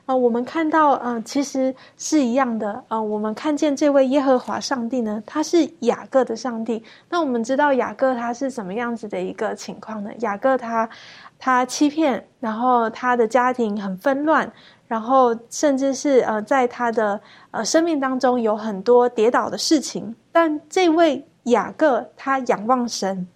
[0.05, 6.81] 呃，我们看到，呃，其实是一样的，呃，我们看见这位耶和华上帝呢，他是雅各的上帝。
[7.10, 10.10] 那我们知道雅各他是什么样子的一个情况呢？
[10.19, 10.88] 雅各他
[11.38, 14.49] 他欺骗，然后他的家庭很纷乱，
[14.88, 17.19] 然后甚至是呃，在他的
[17.51, 20.15] 呃生命当中有很多跌倒的事情。
[20.31, 23.27] 但这位雅各他仰望神，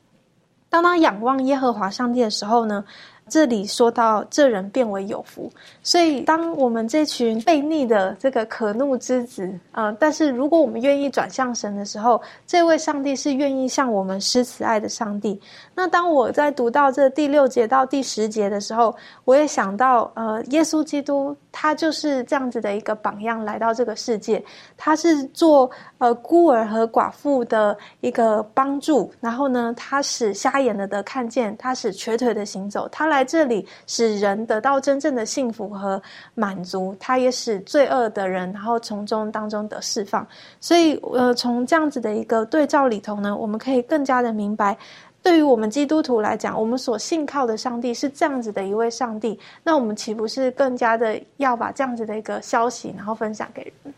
[0.70, 2.84] 当他仰望耶和华上帝的时候呢？
[3.32, 5.52] 这里说到这人变为有福，
[5.84, 15.40] 所以当我们这群悖逆的这个可怒之子，啊，但是如果我们愿意转向神的时候，这位上帝是愿意向我们施慈爱的上帝。
[15.80, 24.44] 那当我在读到这第六节到第十节的时候，我也想到，呃，耶稣基督他就是这样子的一个榜样来到这个世界，
[24.76, 33.24] 他是做呃孤儿和寡妇的一个帮助，然后呢，他使瞎眼的的看见，他使瘸腿的行走，他来。
[33.30, 36.02] 这里使人得到真正的幸福和
[36.34, 40.26] 满足，他也使罪恶的人，然后从中当中得释放。
[40.60, 44.76] 所以，呃，从这样子的一个对照里头呢，我们可以更加的明白，
[45.22, 49.38] 对于我们基督徒来讲，我们所信靠的上帝是这样子的一位上帝。
[49.64, 53.94] 那我们岂不是更加的要把这样子的一个消息，然后分享给人？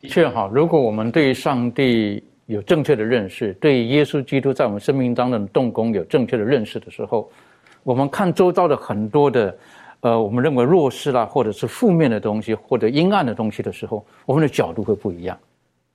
[0.00, 7.30] 的确哈，如果我们对上帝有正确的认识，对耶稣基督在我们生命当中的动工有正确的认识的时候。
[7.84, 9.56] 我们看周遭的很多的，
[10.00, 15.36] 呃，我们认为弱势啦，或者是负面的东西，或者阴暗的东西的时候，我们的角度会不一样，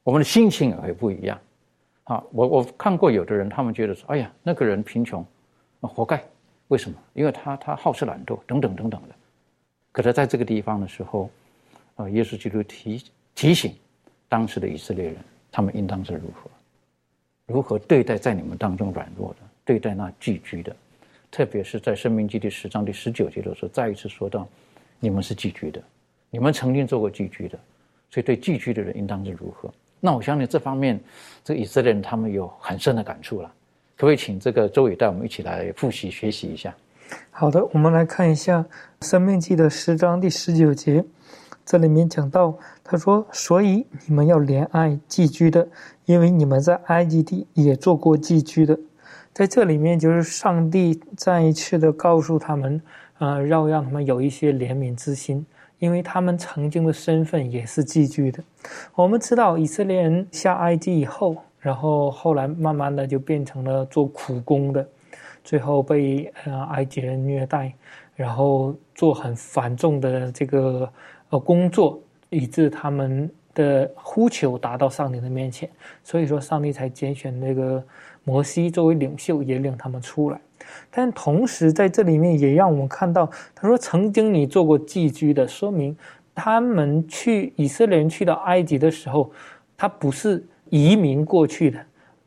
[0.04, 1.40] 我们的心情也会不一样。
[2.08, 5.26] 啊，我我看过有的人，他们觉得说，哎呀，那个人贫穷，
[5.82, 6.24] 活该，
[6.70, 6.98] 为什么？
[7.14, 9.16] 因为他他好吃懒惰，等等等等的。
[9.92, 11.30] 可是在这个地方的时候，
[11.96, 13.04] 啊，耶稣基督提
[13.36, 13.76] 提醒
[14.30, 15.18] 当时的以色列人，
[15.52, 16.50] 他们应当是如何，
[17.48, 20.74] 如何对待在你们当中软弱的，对待那寄居的。
[21.30, 24.48] 特别是在《生命记》第十章第十九节的时候，再一次说到
[24.98, 25.84] ：“你们是寄居的，
[26.30, 27.60] 你们曾经做过寄居的，
[28.10, 31.00] 所以对寄居的人应当是如何？”那我相信这方面，
[31.44, 33.52] 这个以色列人他们有很深的感触了。
[33.96, 36.76] 可不可以请这个周宇带我们一起来复习学习一下？
[37.32, 38.64] 好的，我们来看一下
[39.08, 41.04] 《生命记》的十章第十九节，
[41.66, 45.68] 这里面讲到，他说：“所以你们要怜爱寄居的，
[46.06, 48.78] 因为你们在埃及地也做过寄居的。”
[49.34, 52.82] 在这里面，就是上帝再一次的告诉他们，
[53.20, 55.46] 呃，要让他们有一些怜悯之心，
[55.80, 58.44] 因为他们曾经的身份也是寄居的。
[58.96, 64.88] 我们知道，以色列人下埃及以后，然后后来慢慢的就变成了做苦工的，
[65.44, 67.74] 最后被呃埃及人虐待，
[68.16, 70.92] 然后做很繁重的这个
[71.30, 75.70] 呃工作，以致他们的呼求达到上帝的面前，
[76.04, 77.84] 所以说上帝才拣选那个。
[78.24, 80.38] 摩西作为领袖引领他们出来，
[80.90, 85.96] 但同时在这里面也让我们看到，他说：“曾经你做过寄居的，说明
[86.34, 89.32] 他们去以色列人去到埃及的时候，
[89.76, 91.80] 他不是移民过去的，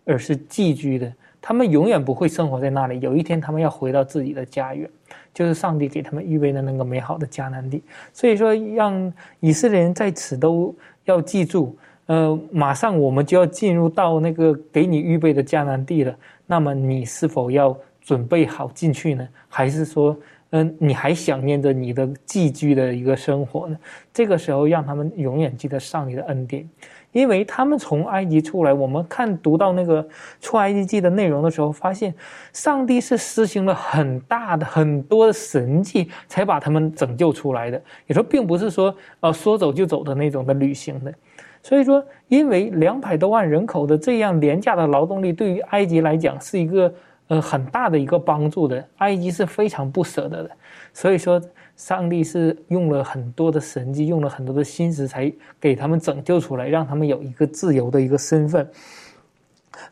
[0.05, 1.13] 而是寄居的。
[1.41, 4.89] 他们永远不会生活在那里，有一天他们要回到自己的家园，
[5.33, 7.83] 就是上帝给他们预备的那个美好的迦南地。
[8.13, 10.75] 所以说，让以色列人在此都
[11.05, 11.77] 要记住。”
[12.07, 16.13] 呃，马上我们就要进入到那个给你预备的迦南地了。
[16.45, 17.79] 那么你是否要
[18.11, 19.29] 准备好进去呢？
[19.49, 20.17] 还是说，
[20.51, 23.77] 嗯，你还想念着你的寄居的一个生活呢？
[24.13, 26.69] 这个时候，让他们永远记得上帝的恩典，
[27.13, 28.73] 因为他们从埃及出来。
[28.73, 30.05] 我们看读到那个
[30.41, 32.13] 出埃及记的内容的时候，发现
[32.53, 37.81] 上帝是施行了很大的很多的神迹，才把他们拯救出来的。
[38.09, 41.15] 有时候并不是说呃说走就走的那种的旅行的。
[41.63, 46.93] 所以说，因为两百多万人口的这样廉价的劳动力，对于埃及来讲是一个
[47.31, 48.87] 呃很大的一个帮助的。
[48.99, 50.51] 埃及是非常不舍得的。
[50.93, 51.41] 所以说，
[51.77, 58.69] 上帝是用了很多的神迹，用了很多的心思，才给他们拯救出来，让他们有一个自由的一个身份。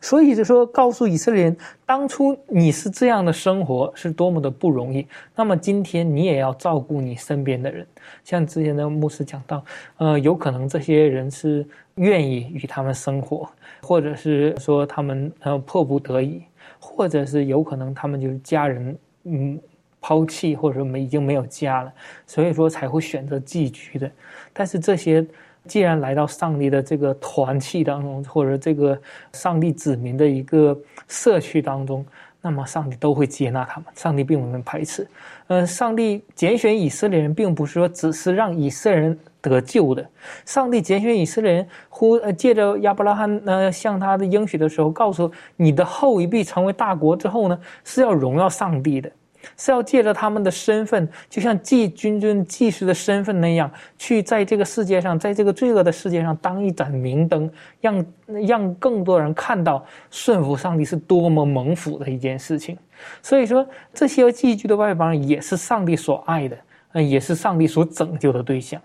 [0.01, 5.07] 所以就说，告诉以色列人，当初你是这样的生活是多么的不容易。
[5.35, 7.87] 那么今天你也要照顾你身边的人。
[8.23, 9.63] 像之前的牧师讲到，
[9.97, 13.49] 呃，有可能这些人是愿意与他们生活，
[13.81, 16.43] 或者是说他们呃迫不得已，
[16.79, 19.59] 或者是有可能他们就是家人嗯
[20.01, 21.93] 抛弃，或者说没已经没有家了，
[22.25, 24.09] 所以说才会选择寄居的。
[24.53, 25.25] 但是这些。
[25.67, 28.99] 既然来到上帝的这个团契当中，或者这个
[29.33, 30.75] 上帝子民的一个
[31.07, 32.03] 社区当中，
[32.41, 33.85] 那么上帝都会接纳他们。
[33.93, 35.05] 上帝并不能排斥。
[35.47, 40.07] 呃，上帝拣选以色列人，并不是说只是让以色列人得救的。
[40.45, 49.11] 上帝拣选以色列人，呼呃借着亚伯拉罕呃向他的应许的时候，告诉你的后裔必成为大国之后呢，是要荣耀上帝的。
[49.55, 57.49] 是要借着他们的身份，就像祭君尊祭司的身份那样，去在这个世界上，在这个罪恶的世界上当一盏明灯，
[57.79, 58.05] 让
[58.45, 62.77] 让更多人看到顺服上帝是多么蒙福的一件事情。
[63.21, 66.57] 所以说，这些寄居的外邦人也是上帝所爱的，
[66.91, 68.79] 呃，也是上帝所拯救的对象。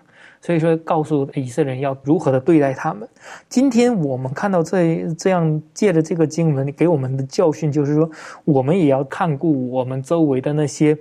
[0.44, 3.08] 所以说，告诉以色列人要如何的对待他们。
[3.48, 8.10] 今天我们看到这这样借着这个经文给我们的教训，就是说，
[8.44, 10.94] 我们也要看顾我们周围的那些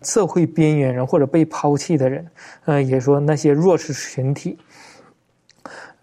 [0.00, 2.26] 社会边缘人或者被抛弃的人，
[2.64, 4.56] 呃，也说那些弱势群体。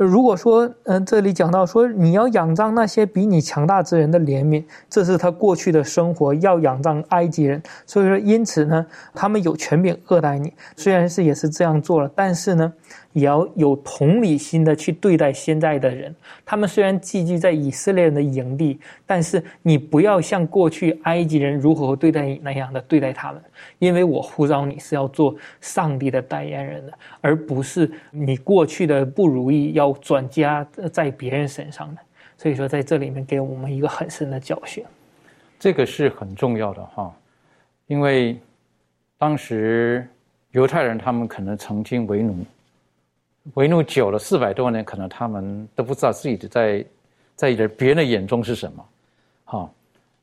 [0.04, 7.62] 如果说，嗯，这里讲到说你要仰仗那些比你强大之人的怜悯，这是他过去的生活，要仰仗埃及人。
[7.86, 12.74] 所以说，因此呢，他们有权柄恶待你，虽然是也是这样做了，但是呢。
[13.14, 16.14] 也要有同理心的去对待现在的人。
[16.46, 23.42] 他们虽然寄居在以色列人的营地，但是你不要像过去埃及人如何对待你那样的对待他们，
[23.80, 32.02] 因为我呼召你是要做上帝的代言人的，而不是你过去的不如意要转嫁在别人身上的。
[32.38, 34.84] 所以说，在这里面给我们一个很深的教训。
[35.60, 37.16] 这个是很重要的哈，
[37.88, 38.38] 因为
[39.18, 40.06] 当时
[40.52, 42.36] 犹太人他们可能曾经为奴。
[43.56, 46.86] 为奴久了四百多年，可能他们都不知道自己的在
[47.36, 48.86] 在别人的眼中是什么，
[49.44, 49.74] 好，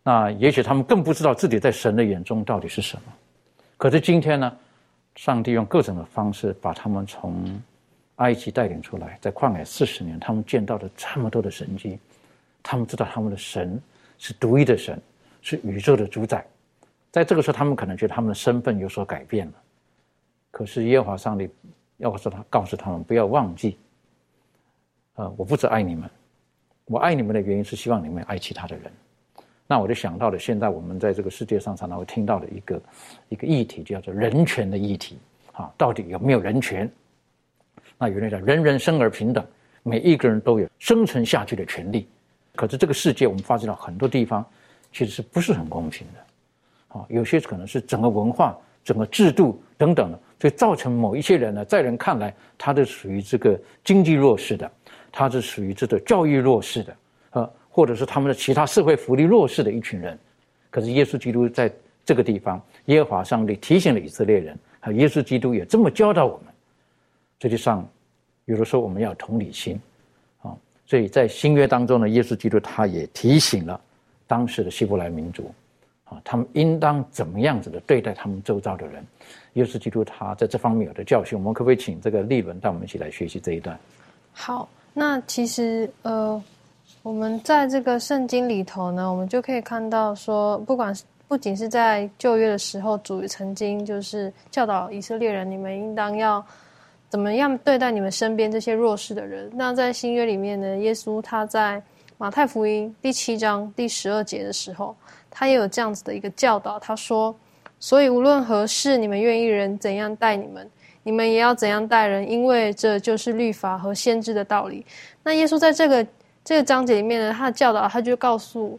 [0.02, 3.02] 那也许他们更不知道自己在神的眼中到底是什么。
[3.76, 4.56] 可是今天呢，
[5.16, 7.60] 上帝用各种的方式把他们从
[8.16, 11.98] 埃及带领出来，在旷野四十年，他们见到了这么多的神迹，
[12.62, 13.78] 他们知道他们的神
[14.16, 14.98] 是独一的神，
[15.42, 16.42] 是宇宙的主宰。
[17.10, 19.52] 在这个时候，他们可能觉得他们的身份有所改变了。
[20.50, 21.46] 可是耶和华上帝。
[22.00, 23.78] 要告诉他，告诉他们不要忘记，
[25.14, 26.10] 呃，我不止爱你们，
[26.86, 28.90] 我爱你们的原因是希望你们爱其他的人。
[29.66, 32.82] 那我就想到了，现在我们在这个世界上常常会听到的一个
[33.28, 35.16] 一个议题，叫做人权的议题。
[35.52, 36.90] 啊，到底有没有人权？
[37.98, 39.44] 那原来讲人人生而平等，
[39.82, 42.08] 每一个人都有生存下去的权利。
[42.56, 44.44] 可是这个世界，我们发现到很多地方
[44.90, 46.98] 其实是不是很公平的？
[46.98, 50.18] 啊，有些可能是整个文化、整个制度等等的。
[50.40, 54.70] 所以造成某一些人呢，在人看来，他是属于这个经济弱势的，
[55.12, 56.96] 他是属于这个教育弱势的，
[57.32, 60.18] 呃，或者是他们的其他社会福利弱势的一群人。
[60.70, 61.70] 可是耶稣基督在
[62.06, 66.46] 这个地方，耶和华上帝提醒了以色列人，啊，耶稣基督也这么教导我们。
[67.42, 67.86] 实际上，
[68.46, 69.78] 有的时候我们要同理心，
[70.40, 73.78] 啊，所以在新约当中呢，耶稣基督他也提醒了
[74.26, 75.52] 当时的希伯来民族，
[76.10, 79.02] 啊，他们应当怎么样子的对待他们周遭的人。
[79.54, 83.78] 耶稣基督他在这方面有的教训，我们可不可以请这个利文带我们一起来学习这一段？
[84.32, 86.40] 好，那其实呃，
[87.02, 90.94] 我们在这个圣经里头呢，我们就可以看到说，不管
[91.26, 96.44] 不仅是在旧约的时候，主曾经就是教导以色列人，你们应当要
[97.08, 99.50] 怎么样对待你们身边这些弱势的人。
[99.54, 101.82] 那在新约里面呢，耶稣他在
[102.18, 104.94] 马太福音第七章第十二节的时候，
[105.30, 107.34] 他也有这样子的一个教导，他说。
[107.82, 110.70] 所以无论何事，你们愿意人怎样待你们，
[111.02, 114.84] 你们也要怎样待人，因为这就是律法和先知的道理。
[115.22, 116.06] 那耶稣在这个
[116.44, 118.78] 这个章节里面呢，他的教导，他就告诉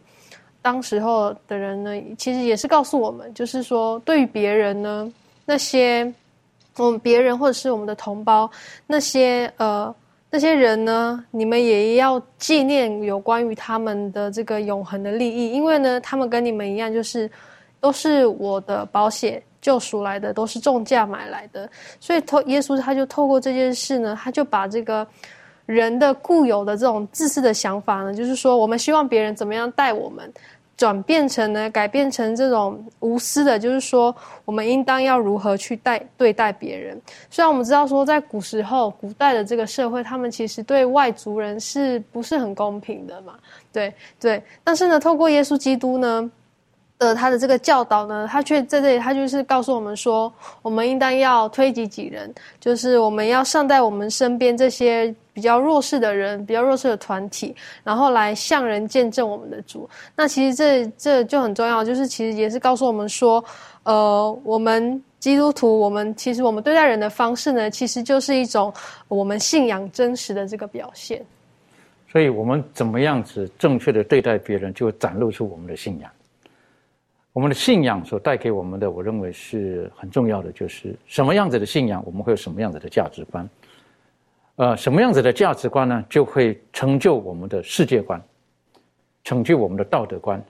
[0.62, 5.12] 当时候的人呢，其实也是告诉我们，就是说对于别人呢，
[5.44, 6.14] 那些
[6.76, 8.48] 我们别人或者是我们的同胞，
[8.86, 9.92] 那些呃
[10.32, 17.30] 那些人呢，你们也要纪念有关于他们的这个永恒的利益，因为呢，他们跟你们一样，就是。
[17.82, 21.68] 都是我的保险救赎来的，都是重价买来的，
[21.98, 25.04] 所以透耶稣他就透过这件事呢，他就把这个
[25.66, 30.32] 人的固有的这种自私的想法呢，就是说我们希望别人怎么样待我们，
[30.82, 34.12] 转变成呢，改变成这种无私的，就是说
[34.44, 37.00] 我们应当要如何去待对待别人。
[37.30, 43.34] 虽然我们知道说在古时候古代的这个社会，他们其实对外族人是不是很公平的嘛？
[43.72, 46.28] 对对，但是呢，透过耶稣基督呢。
[47.02, 59.90] 呃，他的这个教导呢，他却在这里，他就是告诉我们说，我们应当要推己及人，就是我们要善待我们身边这些比较弱势的人，比较弱势的团体，然后来向人见证我们的主。
[60.14, 63.44] 那其实这这就很重要，就是其实也是告诉我们说，
[63.82, 68.72] 呃，我们基督徒，我们其实我们对待人的方式呢，其实就是一种
[69.08, 71.20] 我们信仰真实的这个表现。
[72.12, 76.08] 所以，我们怎么样子正确的对待别人，就展露出我们的信仰。
[77.32, 83.48] 我们的信仰所带给我们的，我认为是很重要的，就是什么样子的信仰，我们会有什么样子的价值观。
[84.56, 88.22] 呃，什么样子的价值观呢，就会成就我们的世界观，
[89.24, 90.44] 成就我们的道德观，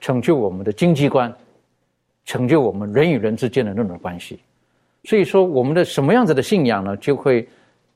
[0.00, 1.32] 成就我们的经济观，
[2.24, 4.40] 成就我们人与人之间的那种关系。
[5.04, 7.48] 所以说，我们的什么样子的信仰呢，就会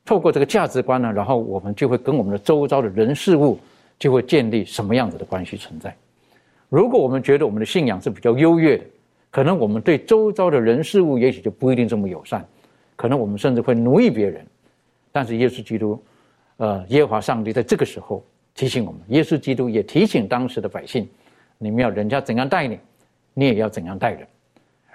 [0.05, 3.59] 透过这个价值观呢，然后我们就会跟我们的周遭的人事物
[3.99, 5.95] 就会建立什么样子的关系存在。
[6.73, 8.85] 如果我们觉得我们的信仰是比较优越的，
[9.31, 12.43] 可能我们对周遭的人事物也许就不一定这么友善，
[12.97, 14.47] 可能我们甚至会奴役别人。
[15.13, 16.03] 但是耶稣基督，
[16.57, 21.07] 呃，耶和华上帝在这个时候提醒我们，耶稣基督也提醒当时的百姓：
[21.59, 22.79] 你们要人家怎样待你，
[23.35, 24.27] 你也要怎样待人。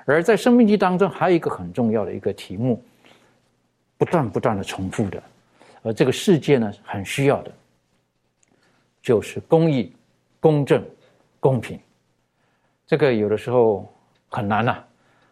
[0.05, 2.83] 而在生命记当中，还有一个很重要的一个题目，
[3.99, 5.21] 不断不断的重复的，
[5.83, 7.51] 而这个世界呢，很需要的，
[8.99, 9.93] 就是公义、
[10.39, 10.83] 公正、
[11.39, 11.79] 公平。
[12.85, 13.87] 这个有的时候
[14.29, 14.77] 很难呐，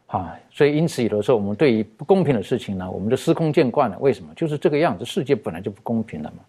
[0.07, 3.97] 啊，所以因此有的时候我们对于不公平的事情呢，我们就司空见惯了。
[3.99, 4.33] 为什么？
[4.35, 6.43] 就是这个样子，世界本来就不公平了嘛。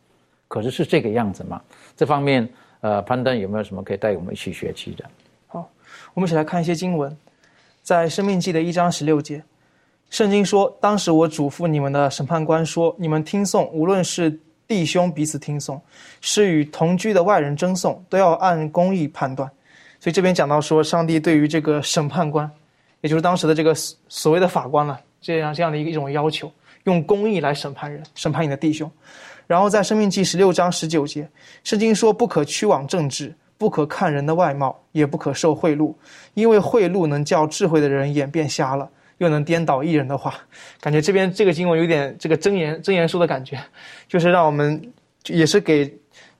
[0.48, 1.60] 可是是这个样子吗？
[1.96, 2.48] 这方面，
[2.80, 5.04] 呃，攀登有没有什么可以带我们一起学习的？
[5.48, 5.68] 好，
[6.14, 7.16] 我们一起来看一些经文。
[7.82, 9.42] 在《生命记》的一章十六节，
[10.10, 15.80] 圣经说：“当时我嘱咐你们的审判官说，你们听讼，无论是弟兄彼此听讼，
[16.20, 19.50] 是与同居的外人争讼，都要按公义判断。”
[20.00, 22.50] 所以这边讲到说，上帝对于这个审判官，
[23.00, 23.74] 也就是当时的这个
[24.08, 26.50] 所谓的法官了，这样这样的一个一种要求，
[26.84, 28.90] 用公义来审判人，审判你的弟兄。
[29.46, 31.28] 然后在《生命记》十六章十九节，
[31.64, 35.94] 圣经说：“不可屈枉正直。”不可看人的外貌，也不可受贿赂，
[36.34, 38.86] 因为贿赂能叫智慧的人眼变瞎了，
[39.18, 40.34] 又能颠倒一人的话。
[40.80, 43.58] 感觉这边这个经文有点这个真言真言书的感觉，
[44.08, 44.80] 就是让我们
[45.26, 45.86] 也是给，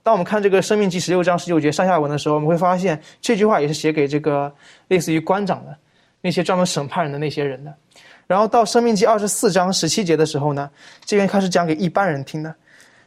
[0.03, 4.53] 当我们看这个《生命记》十六章十九节上下文的时候，我们会发现这句话也是写给这个
[4.87, 5.77] 类似于官长的
[6.21, 7.73] 那些专门审判人的那些人的。
[8.25, 10.69] 然后到《生命记》二十四章十七节的时候呢，
[11.05, 12.53] 这边开始讲给一般人听的。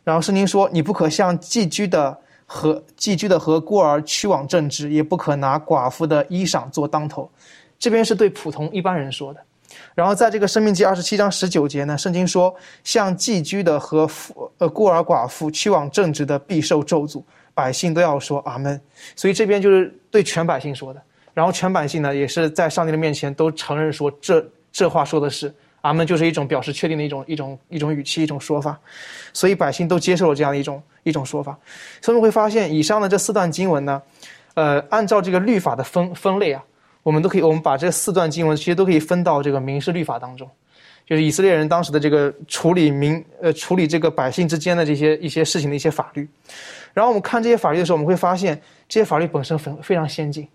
[0.05, 2.17] 然后圣经说：“你不可向寄居的。”
[2.53, 7.31] 和寄居的和孤儿屈枉正直，也不可拿寡妇的衣裳做当头。
[7.79, 9.41] 这边是对普通一般人说的。
[9.95, 17.23] 然后在这个《生命记》二十七章十九节呢，圣经说，像寄居的和妇呃孤儿寡妇去往正直的，必受咒诅。
[17.55, 18.81] 百姓都要说阿门。
[19.15, 21.03] 所以这边就是对全百姓说的。
[21.35, 25.53] 然后全百姓呢，也是在上帝的面前都承认说，这这话说的是。
[25.83, 28.79] 阿门，就是一种表示确定的一种一种一种语气一种说法，
[29.33, 31.59] 所以百姓都接受了这样的一种一种说法。
[32.03, 34.03] 所以我们会发现，以上的这四段经文呢，
[34.53, 36.63] 呃，按照这个律法的分分类啊，
[37.03, 40.49] 我们都可以，我们把这四段经文其实都可以分到这个民事律法当中，
[41.07, 46.29] 就是以色列人当时的这个处理民呃处理这个百姓之间的这些一些事情的一些法律。
[46.93, 50.47] 然后我们看这些法律的时候，我们会发现这些法律本身非非常先进。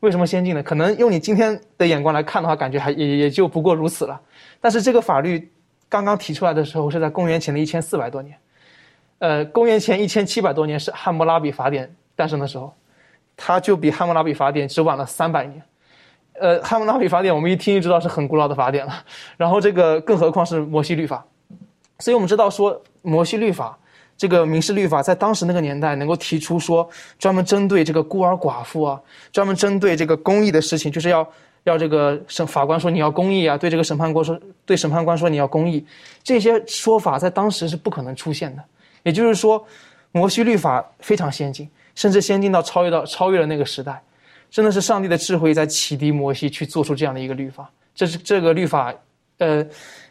[0.00, 0.62] 为什么先进呢？
[0.62, 4.20] 可能用你今天的眼光来看的话，感觉还也也就不过如此了。
[4.60, 5.50] 但是这个法律
[5.88, 8.36] 刚刚提出来的时候是在公元前的一千四百多年，
[9.20, 12.74] 呃，公元前一千七百多年是汉谟拉比法典诞生的时候，
[13.36, 15.62] 它就比汉谟拉比法典只晚了三百年。
[16.40, 18.92] 呃，汉谟拉比法典我们一听就知道是很古老的法典了，
[19.36, 21.24] 然后这个更何况是摩西律法，
[21.98, 23.78] 所以我们知道说摩西律法。
[24.16, 29.00] 这个民事律法在当时那个年代能够提出说，专门针对这个孤儿寡妇啊，
[29.32, 31.28] 专门针对这个公益的事情，就是要
[31.64, 35.84] 要这个审法官说你要公益啊，对这个审判官说对审判官说你要公益，
[36.22, 38.62] 这些说法在当时是不可能出现的。
[39.02, 39.66] 也就是说，
[40.12, 44.00] 摩西律法非常先进，甚至先进到超越到超越了那个时代，
[44.54, 47.68] 真的是上帝的智慧在启迪摩西去做出这样的一个律法。
[47.92, 48.94] 这是这个律法，
[49.38, 49.66] 呃，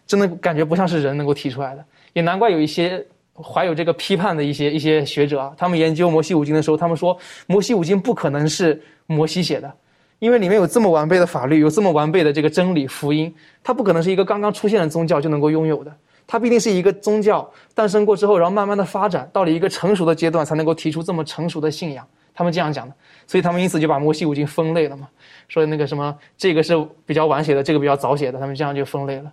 [0.06, 3.02] 真的感觉不像是人能够提出来的，也难怪有一些。
[3.36, 7.18] 怀有这个批判的一些一些学者啊，他们研究摩西五经的时候，他们说
[7.48, 9.74] 摩西五经不可能是摩西写的，
[10.20, 13.34] 因为里面有这么完备的法律，有这么完备的这个真理福音，
[13.64, 15.91] 它不可能是一个刚刚出现的宗教就能够拥有的，
[16.28, 22.08] 它必定是一个宗教诞生过之后，然后慢慢的发展到了一个成熟的阶段，才能够提出这么成熟的信仰。
[22.34, 22.96] 他们这样讲的，
[23.28, 25.08] 所以他们因此就把摩西五经分类了嘛，
[25.48, 26.74] 说那个什么这个是
[27.06, 29.32] 比较晚写的，这个比较早写的，他们这样就分类了。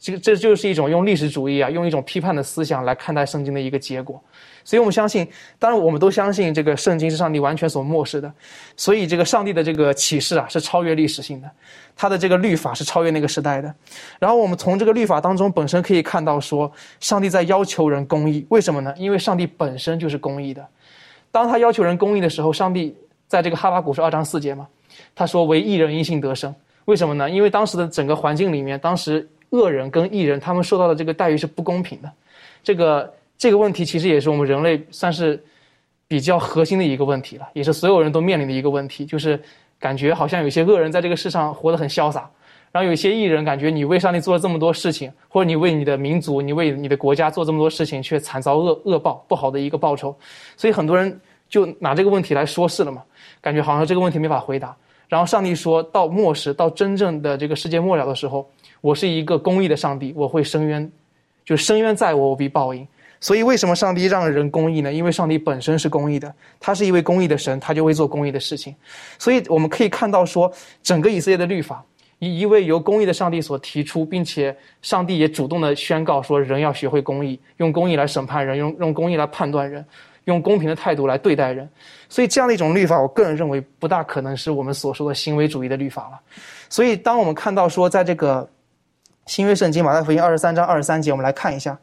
[0.00, 4.20] 这个这就是一种用历史主义啊，用一种批判的思想来看待圣经的一个结果，
[4.64, 5.24] 所以我们相信，
[5.60, 8.32] 当然我们都相信这个圣经是上帝完全所漠视的，
[8.76, 11.48] 所以这个上帝的这个启示啊是超越历史性的，
[11.94, 13.72] 他的这个律法是超越那个时代的。
[14.18, 18.92] 然后我们从这个律法当中本身可以看到，说上帝在要求人公义，为什么呢？
[18.96, 20.66] 因为上帝本身就是公义的。
[21.32, 22.94] 当他要求人公义的时候，上帝
[23.26, 24.68] 在这个哈巴古书二章四节嘛，
[25.16, 26.54] 他说唯一人因信得生，
[26.84, 27.28] 为什么呢？
[27.28, 29.28] 因为当时的整个环境里面，当时。
[29.52, 32.10] 恶人跟异人，他们受到的这个待遇是不公平的，
[32.64, 35.38] 这个这个问题其实也是我们人类算是
[36.08, 39.38] 比较核心的一个问题了，也是所有人都面临的一个问题，就是
[39.78, 42.30] 感觉好像有些恶人在这个世上活得很潇洒，
[42.72, 50.16] 然后有些艺人感觉你为上帝做了这么多事情，或者你为你的民族、你为你的国家做这么多事情，却惨遭恶恶报，不好的一个报酬，
[50.56, 51.20] 所以很多人
[51.50, 53.02] 就拿这个问题来说事了嘛，
[53.42, 54.74] 感觉好像这个问题没法回答。
[55.06, 58.48] 然后上帝说到末时，到真正的这个世界末了的时候，
[58.80, 60.90] 我是一个公义的上帝，我会伸冤，
[61.44, 62.88] 就伸冤在我，我必报应。
[63.20, 64.92] 所以为什么上帝让人公义呢？
[64.92, 68.74] 因为上帝本身是公义的，他是一位公义的神，他就会做公义的事情。
[69.18, 70.50] 所以我们可以看到说，
[70.82, 71.84] 整个以色列的律法，
[72.22, 79.84] 一一位由公义的上帝所提出，并且上帝也主动的宣告说，人要学会公义，用公义来审判人，用用公义来判断人，
[80.26, 81.68] 用公平的态度来对待人。
[82.08, 86.20] 所以这样的一种律法，我个人认为不大可能是我们所说的行为主义的律法了。
[86.68, 88.48] 所以当我们看到说，在这个
[89.26, 91.76] 新约圣经马太福音二十三章二十三节，我们来看一下。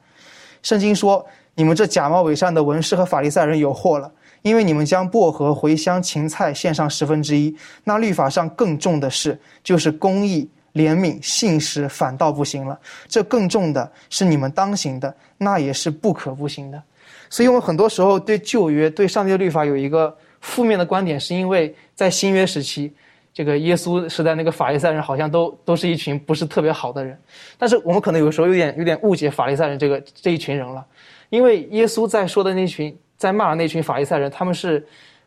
[0.63, 4.09] 圣经说：“你们这假冒伪善的文士和法利赛人有祸了，
[4.41, 7.55] 因为你们将薄荷、茴香、芹菜献上十分之一。
[7.83, 12.79] 那律法上更重的事，就是公义、怜悯、信实，反倒不行了。
[13.07, 16.81] 这更重的是你们当行的，那也是不可不行的。
[17.29, 22.93] 所以，我们很多时候对旧约、对上帝的律法有一个负面的观点，是因为在新约时期。”
[23.31, 27.17] 这个耶稣时代那个法利赛人好像都都是一群不是特别好的人，
[27.59, 30.85] 但是我们可能有时候有点有点误解法利赛人这个这一群人了，
[31.29, 34.83] 因为耶稣在说的那群在骂的那群法利赛人，他们是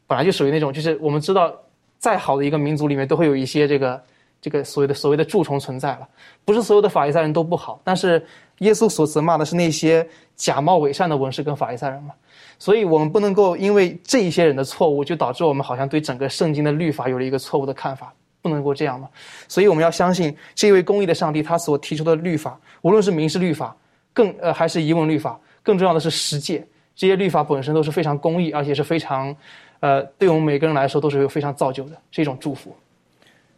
[0.07, 1.55] 本来就属于那种就是我们知道
[1.99, 4.03] 再好的一个民族里面都会有一些这个
[4.41, 6.09] 这个所谓的所谓的蛀虫存在了，
[6.45, 8.25] 不是所有的法利赛人都不好，但是
[8.59, 12.15] 耶稣所责骂的是那些假冒伪善的文士跟法利赛人嘛。
[12.59, 19.09] 所以我们不能够因为这一些人的错误，就导致我们好像对整个圣经的律法有了一个错误的看法，不能够这样嘛。
[19.49, 23.77] 所以我们要相信这位公义的上帝，他所提出的律法，无论是民事律法，
[24.13, 26.65] 更呃还是遗文律法，更重要的是实践，
[27.03, 29.35] 这些律法本身都是非常公义，而且是非常，
[29.81, 32.73] 呃，对我们每个人来说都是有非常造就的，是一种祝福。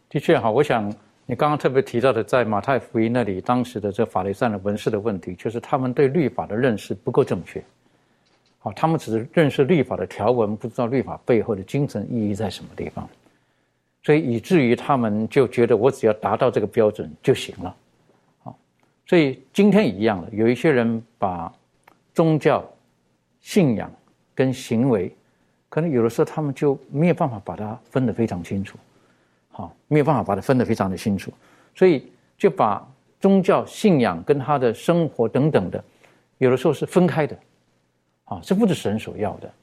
[0.09, 0.91] 的确哈，我想
[1.27, 7.63] 你刚刚特别提到的，在马太福音那里，当时的这法律上的文士的问题，就是他们对律法的认识不够正确。
[8.57, 13.07] 好，他们只是认识律法的条文，不知道律法背后的精神意义在什么地方，
[14.01, 17.75] 所以以至于他们就觉得我只要达到这个标准就行了。
[18.41, 18.57] 好，
[19.05, 21.53] 所以今天一样的，有一些人把
[22.11, 22.67] 宗教
[23.45, 23.93] 信仰
[24.33, 25.15] 跟行为，
[25.69, 28.75] 可能有的时候他们就没有办法把它分得非常清楚，
[29.51, 31.31] 好，没有办法把它分得非常的清楚，
[31.75, 32.83] 所以就把
[33.19, 35.83] 宗教信仰跟他的生活等等的，
[36.39, 37.37] 有的时候是分开的。
[38.23, 39.53] 啊，这不是神所要的，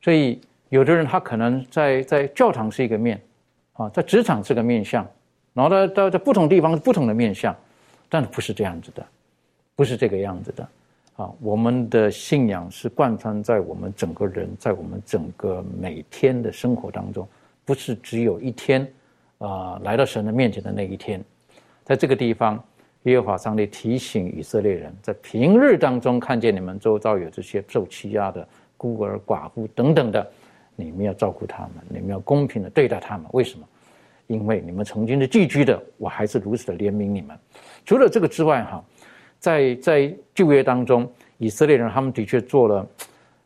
[0.00, 3.20] 所以有的人他可能在在教堂是一个面，
[3.72, 5.04] 啊，在职场是个面相，
[5.52, 7.52] 然后呢，到在不同地方不同的面相，
[8.08, 9.04] 但不是这样子的，
[9.74, 10.68] 不是这个样子的，
[11.16, 17.26] 啊，我们的信仰是贯穿在我们整个人，在我们整个每天的生活当中，
[17.64, 18.86] 不是只有一天，
[19.38, 21.22] 啊，来到神的面前的那一天，
[21.84, 22.62] 在这个地方。
[23.04, 28.48] 耶和华上帝提醒以色列人，在平日当中看见你们周遭有这些受欺压的
[28.78, 30.26] 孤儿寡妇等等的，
[30.74, 33.26] 你们要照顾他们，你们要公平的对待他们。
[33.34, 33.68] 为什么？
[34.26, 37.38] 因为你们曾经是寄居的，我还是如此的怜悯你们。
[37.84, 38.82] 除了这个之外，哈，
[39.44, 42.86] 在在旧约当中，以色列人他们的确做了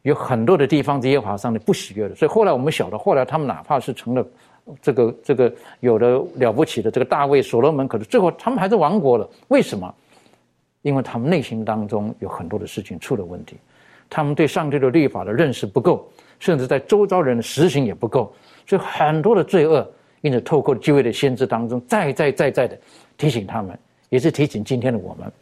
[0.02, 2.14] 有很多的地方，耶和华上帝不喜悦的。
[2.14, 4.24] 所以后来我们晓得，后来他们哪怕是成了。
[4.82, 9.28] 这个这个有的了不起的这个大卫所罗门，可是最后他们还是亡国了。
[9.48, 9.92] 为什么？
[10.82, 13.56] 因为他们内心当中有很多的事情出了问题，
[14.10, 16.06] 他们对上帝的律法的认识不够，
[16.38, 18.32] 甚至在周遭人的实行也不够，
[18.66, 19.90] 所以很多的罪恶，
[20.20, 22.78] 因此透过机会的先知当中，再再再再的
[23.16, 23.76] 提醒他们，
[24.10, 25.32] 也是提醒今天的我们。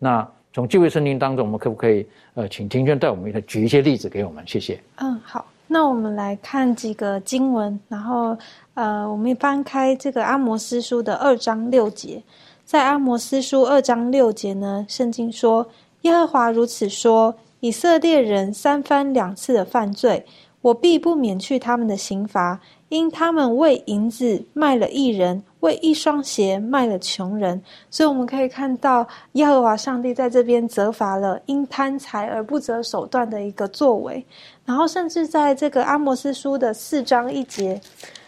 [0.00, 4.42] 那从机会圣经当中，我们可不可以呃，请庭娟带我们来举一些例子给我们？
[4.48, 4.82] 谢谢。
[4.96, 5.46] 嗯，好。
[5.68, 8.36] 那我们来看几个经文，然后，
[8.74, 12.20] 呃，我们翻开这个阿摩斯书的二章六节，
[12.64, 15.68] 在阿摩斯书二章六节呢，圣经说
[16.02, 20.26] ：“耶和华如此说，以色列人三番两次的犯罪，
[20.60, 22.58] 我必不免去他们的刑罚。”
[22.90, 34.24] 因他们为银子卖了一人，为一双鞋卖了穷人，所以我们可以看到耶和华上帝在这边责罚了因贪财而不择手段的一个作为。
[34.64, 37.80] 然后，甚至在这个阿摩斯书的四章一节，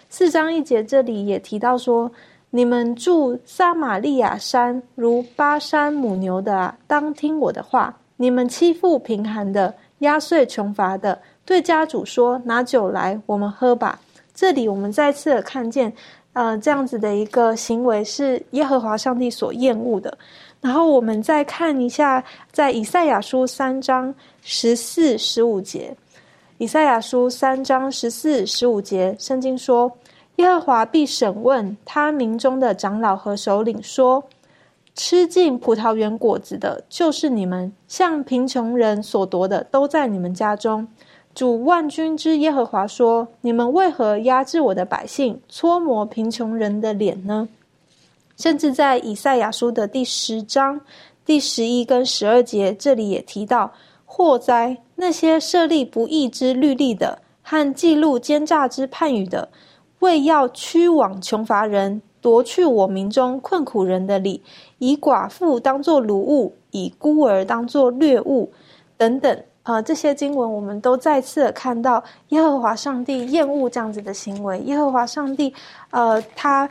[0.09, 2.11] 四章一节这里也提到说
[2.51, 14.01] ：“你们住撒玛利亚山如巴山母牛的啊，当听我的话；你们欺负贫寒的，压碎穷乏的，对家主说：拿酒来，我们喝吧。”
[14.35, 15.93] 这里我们再次的看见，
[16.35, 20.17] 呃，这样子的一个行为是耶和华上帝所厌恶的。
[20.61, 22.23] 然后我们再看一下，
[22.53, 25.95] 在以赛亚书三章十四、十五节，
[26.59, 29.93] 以赛亚书三章十四、十五节，圣经说：
[30.37, 34.23] 耶和华必审问他民中的长老和首领，说：
[34.95, 40.87] 吃尽葡萄园果子的，就是你们；向贫穷人所夺的，都在你们家中。
[41.35, 47.49] 主万军之耶和华说：你们为何压制我的百姓，搓磨贫穷人的脸呢？
[48.37, 50.81] 甚至在以赛亚书的第十章
[51.25, 53.73] 第十一跟十二节，这里也提到
[54.05, 59.49] 祸灾那些设立不义之律例的，和记录奸诈之判语的，
[60.01, 64.43] 为要驱往穷乏人，夺去我民中困苦人的礼，
[64.79, 68.53] 以寡妇当作掳物，以孤儿当作掠物，
[68.99, 69.43] 等等。
[69.65, 74.59] 呃，这些经文我们都再次看到耶和华上帝厌恶这样子的行为。
[74.61, 75.55] 耶和华上帝，
[75.91, 76.69] 呃，他，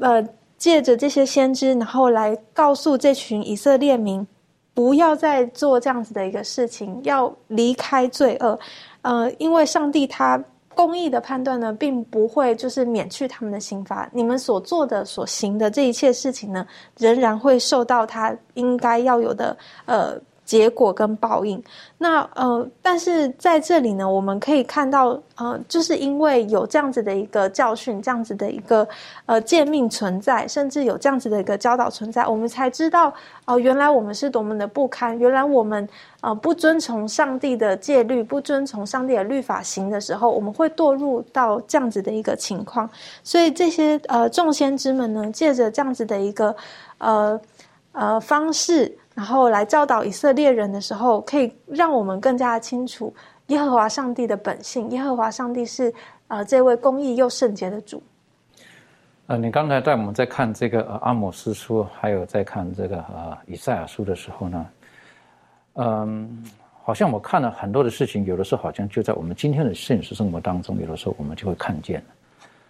[0.00, 0.20] 呃，
[0.56, 4.26] 借着这些先知，然后来告诉这群以色列民，
[4.74, 8.58] 不要再做这样子的一个事情，要离开罪恶。
[9.02, 10.42] 呃，因为上帝他
[10.74, 14.10] 公义的判断呢，并不会就是免去他们的刑罚。
[14.12, 16.66] 你们所做的、所行的这一切事情呢，
[16.96, 20.20] 仍然会受到他应该要有的呃。
[20.48, 21.62] 结果跟报应，
[21.98, 28.88] 那呃，但是在这里呢，我们可以看到，呃，就是因为有这样子的一个教训，这样子的一个
[29.26, 33.12] 呃诫命存在，甚至有这样子的一个教导存在，我们才知道，
[33.44, 35.86] 哦，原来我们是多么的不堪，原来我们
[36.22, 42.88] 呃不遵从上帝的戒律，不遵从上帝的律法行的时候，我们会堕入到这样子的一个情况。
[43.22, 46.56] 所以这些呃众先知们呢，借着这样子的一个
[46.96, 47.38] 呃
[47.92, 48.96] 呃方式。
[49.18, 53.12] 然后来教导以色列人的时候，可以让我们更加清楚
[53.48, 54.88] 耶和华上帝的本性。
[54.92, 55.92] 耶和华上帝是
[56.28, 58.00] 呃这位公义又圣洁的主。
[59.26, 64.66] 呃，你刚才在我们在看这个阿摩斯书，还有在看这个呃以赛亚书的时候呢，
[65.72, 66.44] 嗯，
[66.84, 72.00] 好像我看了很多的事情，有的时候好像就在我们今天的现实生活当中，有的时候我们就会看见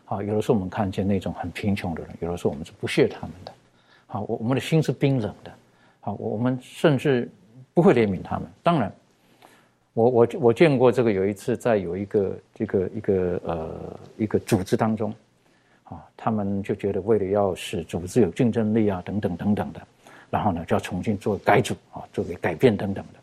[0.07, 3.53] 好，有的时候我们看见那种很贫穷的人，有的时候我们是不屑他们的。
[4.07, 5.53] 好，我我们的心是冰冷的。
[6.01, 7.31] 好，我们甚至
[7.75, 8.49] 不会怜悯他们。
[8.63, 8.93] 当然，
[9.95, 15.13] 我我我见过这个有一次在有一个这个一个呃一个组织当中，
[15.85, 19.81] 啊，他们就觉得为了要使组织有竞争力啊等等等等的，
[20.31, 23.19] 然后呢就要重新做改组啊，做个改变等等的。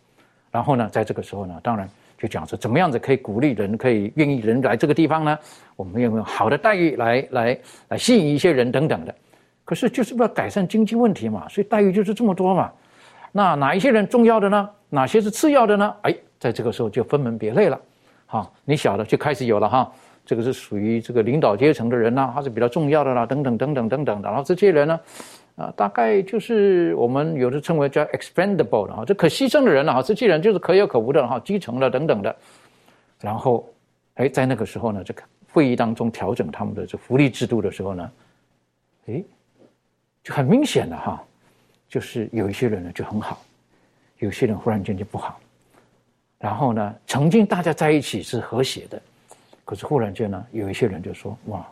[0.52, 5.40] 然后呢，在这个时候呢，当然就讲说怎么样子可以鼓励人，可以愿意人来这个地方呢？
[5.76, 7.60] 我们有没有好的待遇来来
[7.90, 9.16] 来吸引一些人等等的？
[9.66, 12.72] 可是就是为了改善经济问题嘛，所以待遇就是这么多嘛。
[13.32, 14.70] 那哪一些人重要的呢？
[14.90, 15.94] 哪些是次要的呢？
[16.04, 17.78] 哎，在这个时候就分门别类了。
[18.28, 19.92] 好，你晓得就开始有了哈，
[20.26, 24.30] 这个是属于这个领导阶层的人呐，他是比较重要的啦，等等等等等等的。
[24.30, 25.00] 然后这些人呢，
[25.56, 32.34] 啊，大概就是我们有的称为叫 expendable 的哈，这可牺牲的人了哈，这些人就是可有可无的哈，基层的等等的。
[33.20, 33.68] 然后，
[34.14, 38.12] 哎，在那个时候呢，这个会议当中调整他们的这福利制度的时候呢，
[39.08, 39.24] 哎。
[40.26, 41.24] 就很明显的哈，
[41.88, 43.40] 就是有一些人呢就很好，
[44.18, 45.40] 有些人忽然间就不好。
[46.40, 49.00] 然后呢，曾经大家在一起是和谐的，
[49.64, 51.64] 可是忽然间呢，有一些人就说：“哇，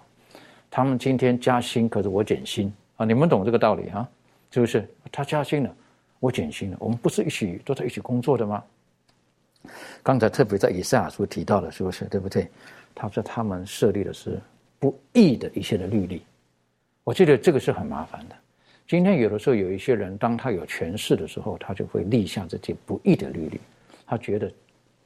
[0.70, 4.08] 他们今天加薪，可是我减薪啊！”你们懂这个道理啊？
[4.52, 4.88] 是不是？
[5.12, 5.76] 他加薪了，
[6.20, 8.64] 我减薪了，我们不是一起都在一起工作的吗？
[10.04, 12.06] 刚才特别在以赛亚书提到的，是不是？
[12.06, 12.48] 对不对？
[12.94, 14.40] 他说他们设立的是
[14.78, 16.22] 不义的一些的律例，
[17.04, 18.36] 我觉得这个是很麻烦的。
[18.88, 23.60] 今天有的时候有一些人，当他有权势的时候，他就会立下这些不义的律例。
[24.06, 24.52] 他觉得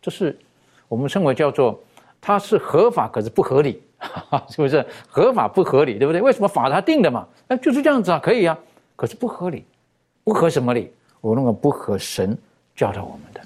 [0.01, 0.37] 这是
[0.87, 1.79] 我们称为叫做
[2.19, 3.81] 他是合法，可是不合理，
[4.49, 5.97] 是不是合法不合理？
[5.97, 6.21] 对不对？
[6.21, 7.27] 为什么法他定的嘛？
[7.47, 8.57] 那就是这样子啊，可以啊，
[8.95, 9.63] 可是不合理，
[10.23, 10.91] 不合什么理？
[11.21, 12.37] 我认为不合神
[12.75, 13.41] 教导我们的。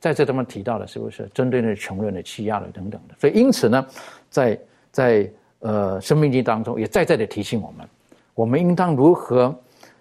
[0.00, 3.14] 在这他们提到的是不是针对那穷人的欺压的等等的？
[3.18, 3.86] 所以因此呢，
[4.30, 4.58] 在
[4.92, 7.86] 在呃生命经当中也再再的提醒我们。
[8.34, 9.54] 我们应当如何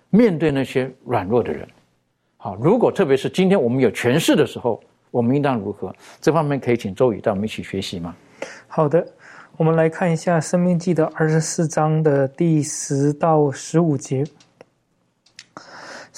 [0.09, 1.67] 面对那些软弱的人？
[2.37, 4.79] 好，如果特别是今天我们有权势的时候，
[5.09, 5.93] 我们应当如何？
[6.21, 8.15] 这方面可以请周宇带我们一起学习吗？
[8.67, 9.05] 好的，
[9.57, 14.23] 我们来看一下《生命记》的二十四章的第十到十五节。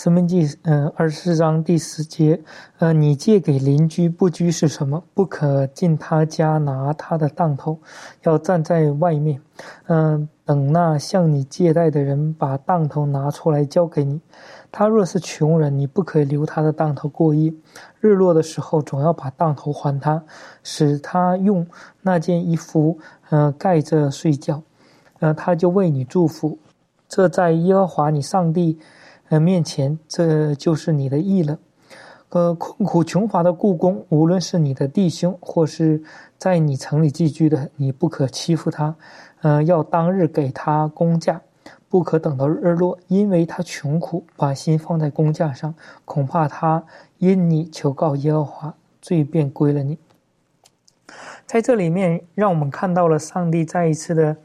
[0.02, 2.40] 生命记，嗯，二十四章第十节，
[2.78, 5.04] 呃，你借给邻居不拘是什么？
[5.14, 7.78] 不可进他家拿他的当头，
[8.24, 9.42] 要站在外面，
[9.88, 14.22] 嗯，等那向你借贷的人把当头拿出来交给你。
[14.72, 17.54] 他若是穷人，你不可以留他的当头过夜。
[18.00, 20.24] 日落的时候，总要把当头还他，
[20.64, 21.68] 使他用
[22.02, 22.98] 那件衣服，
[23.32, 24.64] 嗯，盖着睡觉，
[25.20, 26.58] 呃，他就为你祝福。
[27.10, 28.80] 这在耶和华你上帝。
[29.30, 31.60] 呃，面前这就是你的义了。
[32.30, 36.04] 呃，困苦穷乏的故宫，无论是你的弟兄，或是
[36.38, 38.96] 在你城里寄居的，你不可欺负他。
[39.42, 41.42] 呃，要当日给他工价，
[41.88, 45.74] 不可等到日落，因为他穷苦，把心放在工价上，
[46.06, 46.84] 恐怕他
[47.18, 49.98] 因你求告耶和华，罪便归了你。
[51.48, 54.38] 在这里面，让我们看到了上帝再一次的，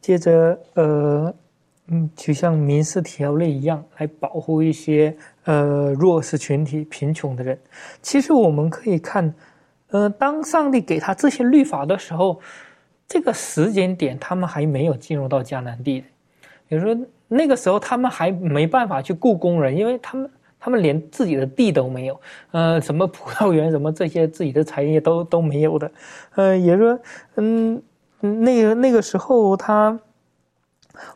[0.00, 1.32] 接着呃，
[1.88, 5.14] 嗯，就像民事条例一样，来保护一些
[5.44, 7.58] 呃弱势群体、贫穷的人。
[8.00, 9.34] 其实我们可以看，
[9.88, 12.40] 呃，当上帝给他这些律法的时候，
[13.06, 16.04] 这个时间点他们还没有进入到迦南地
[16.68, 20.30] 也就是说那个时候他们还没办法去雇工人，因为他们。
[20.64, 22.20] 他们连自己的地都没有，
[22.52, 25.90] 呃，什么葡萄园，什么这些自己的产业都都没有的，
[26.36, 27.00] 呃，也就说，
[27.34, 27.82] 嗯，
[28.20, 29.98] 那个那个时候他，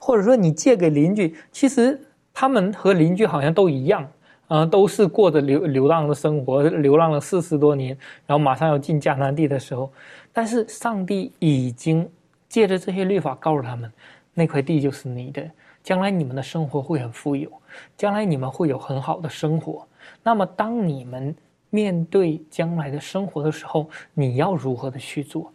[0.00, 2.00] 或者说你借给邻居，其实
[2.32, 4.08] 他们和邻居好像都一样，
[4.48, 7.96] 啊，都是过着流流浪的生活，流浪了四十多年，
[8.26, 9.92] 然后马上要进迦南地的时候，
[10.32, 12.08] 但是上帝已经
[12.48, 13.90] 借着这些律法告诉他们，
[14.34, 15.42] 那块地就是你的。
[15.82, 17.48] 将来你们的生活会很富有，
[17.96, 19.86] 将来你们会有很好的生活。
[20.20, 21.32] 那么，当你们
[21.70, 25.52] 面对将来的生活的时候，你要如何的去做？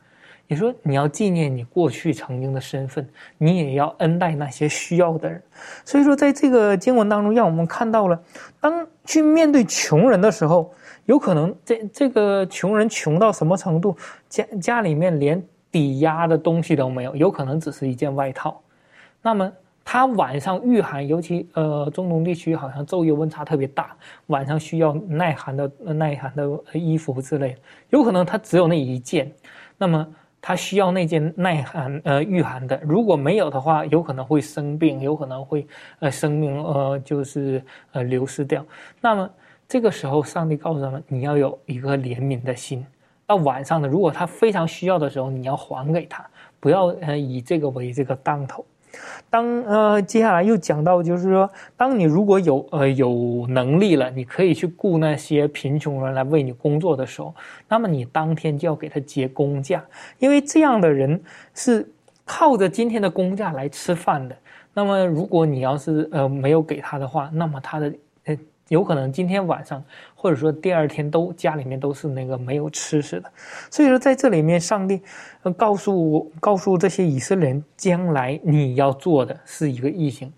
[0.51, 5.41] 你说你要纪念你过去曾经的身份，你也要恩待那些需要的人。
[5.85, 8.21] 所以说，在这个经文当中，让我们看到了，
[8.59, 10.69] 当去面对穷人的时候，
[11.05, 13.95] 有可能这这个穷人穷到什么程度？
[14.27, 15.41] 家家里面连
[15.71, 18.61] 抵押的东西都没有，有可能只是一件外套。
[19.21, 19.49] 那么。
[19.83, 23.95] 他晚上御寒，尤其呃中东地区好像昼夜温差特别大，
[24.27, 27.57] 晚上需要耐寒的耐寒的衣服之类，
[27.89, 29.29] 有可能他只有那一件，
[29.79, 30.07] 那么
[30.41, 35.67] 他需要那件耐寒呃御寒的，如果没有的话，有可能会生病，有可能会
[35.99, 38.65] 呃生命呃就是呃流失掉。
[38.99, 39.29] 那么
[39.67, 42.85] 这个时候，上帝告诉他们，你要有一个怜悯的心，
[43.27, 46.27] 到晚上呢，如果他非常需要的时候，你要还给他，
[46.59, 48.65] 不要呃以这个为这个当头。
[49.29, 57.33] 当呃，接下来又讲到，就是说，当你如果有呃有能力了，你可以去雇那些贫穷人来为你工作的时候，
[57.67, 59.83] 那么你当天就要给他结工价，
[60.19, 61.21] 因为这样的人
[61.53, 61.87] 是
[62.25, 64.35] 靠着今天的工价来吃饭的。
[64.73, 67.93] 那么如果你要是呃没有给他的话，那么他的。
[68.71, 69.83] 有可能今天晚上，
[70.15, 73.29] 或者说第二天都家里面都是那个没有吃食的，
[73.69, 75.01] 所以说在这里面，上帝，
[75.57, 80.31] 告诉告诉这些以色列人，将来你要做的是一个异形，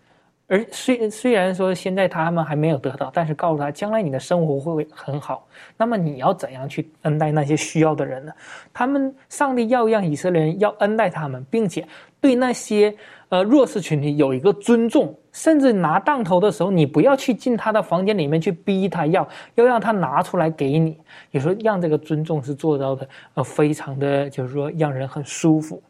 [0.48, 5.48] 而虽虽然说现在他们还没有得到，但是告诉他，将来你的生活会很好。
[5.78, 8.34] 那么你要怎样去恩待那些需要的人呢？
[8.74, 11.88] 他们上帝要让以色列人要恩待他们，并且
[12.20, 12.96] 对那些。
[13.30, 20.98] 呃，弱势群体有一个尊重，甚至拿当头的时候，你不要去进他的房间里面去逼他要，要让他拿出来给你。
[21.32, 25.82] 有时候让这个尊重是做到的，呃，非常的就是说让人很舒服。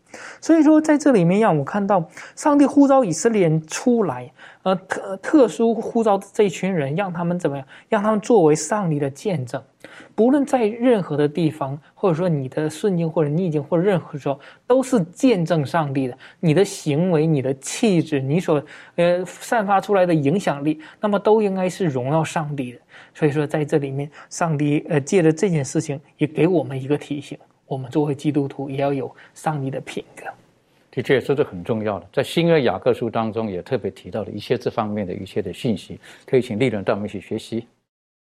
[0.42, 4.32] 所以说在这里面让我看到，上帝呼召以色列人出来。
[4.64, 7.68] 呃，特特殊呼召这一群人，让他们怎么样？
[7.90, 9.62] 让他们作为上帝的见证，
[10.16, 16.18] 不论在任何的地方，或者说你的顺境或者逆境或者任何时候，都是见证上帝的。
[16.40, 18.64] 你的行为、你的气质、你所
[18.96, 22.80] 呃散发出来的影响力，那么都应该是荣耀上帝的。
[23.14, 30.24] 所以说，在这里面，上帝呃借着这件事情，也给我们一个提醒：我们作为基督徒，也要有上帝的品格。
[30.92, 32.08] 的确，这是很重要的。
[32.14, 37.66] 在新约雅各书当中，也特别提到了一些这方面的一些的信息，可以请丽人带我们一起学习。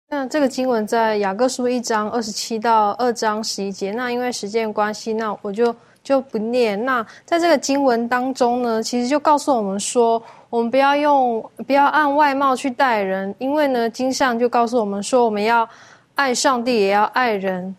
[0.09, 3.93] 那这个经文在雅各书一章二十七到二章十一节。
[3.93, 6.83] 那因为时间关系，那我就就不念。
[6.83, 15.69] 那在这个经文当中呢，其实就告诉我们说，我们不要用不要按外貌去待人，因为呢，经上就告诉我们说，我们要
[16.15, 17.77] 爱上帝，也要爱人。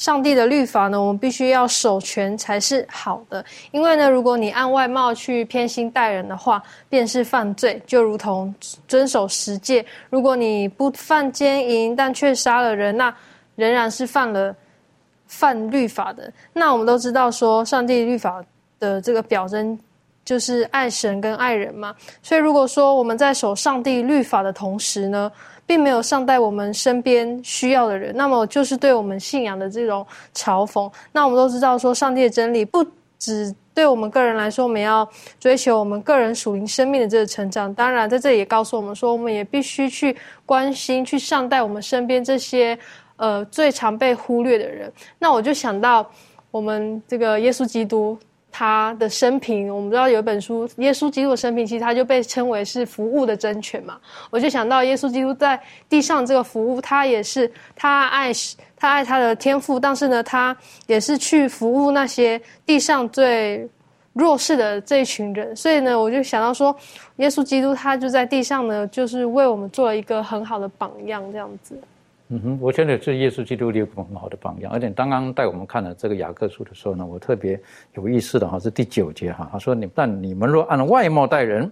[0.00, 3.44] 上帝的律法呢，我们必须要守全才是好的。
[3.70, 8.52] 因为呢，如果你按外貌去偏心待人的话，便是犯罪，就如同
[8.88, 9.84] 遵守十诫。
[10.08, 13.14] 如果你不犯奸淫，但却杀了人，那
[13.56, 14.56] 仍然是犯了
[15.26, 16.32] 犯律法的。
[16.54, 18.42] 那我们都知道说，上帝律法
[18.78, 19.78] 的这个表征
[20.24, 21.94] 就是爱神跟爱人嘛。
[22.22, 25.30] 所以如果说我们在守上帝律法的同时呢，
[25.70, 30.04] 并没有善待我们身边需要的人，那么就是对我们信仰的这种
[30.34, 30.90] 嘲讽。
[31.12, 32.84] 那我们都知道，说上帝的真理不
[33.20, 35.08] 只对我们个人来说，我们要
[35.38, 37.72] 追求我们个人属灵生命的这个成长。
[37.72, 42.76] 当然，在这里也告诉我们说，我们也必须去关心、去善待我们身边这些
[43.14, 44.92] 呃最常被忽略的人。
[45.20, 46.04] 那我就想到
[46.50, 48.18] 我们这个耶稣基督。
[48.52, 53.98] 他的生平，我们知道有一本书《耶稣基督的生平》，其实他就被称为是服务的真诠嘛。
[54.30, 58.32] 我就想到耶稣基督在地上这个服务，他也是他爱
[58.76, 63.68] 他爱他的天赋，但是呢，他也是去服务那些地上最
[64.12, 65.54] 弱势的这一群人。
[65.54, 66.74] 所以呢，我就想到说，
[67.16, 71.78] 耶稣基督他就在地上呢，就是为我们做了一个很好的榜样，这样子。
[72.32, 77.60] 嗯哼，我觉得这耶稣基督有个很好的榜样，而且刚刚带我们看了这个雅各书的时候呢，我特别
[77.94, 81.68] 有意思的哈是第九节哈，他说你但你们若按外貌待人，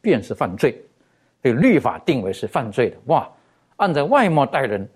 [0.00, 0.80] 便是犯罪，
[1.40, 3.28] 被律法定为是犯罪的哇，
[3.74, 4.88] 按照外貌待人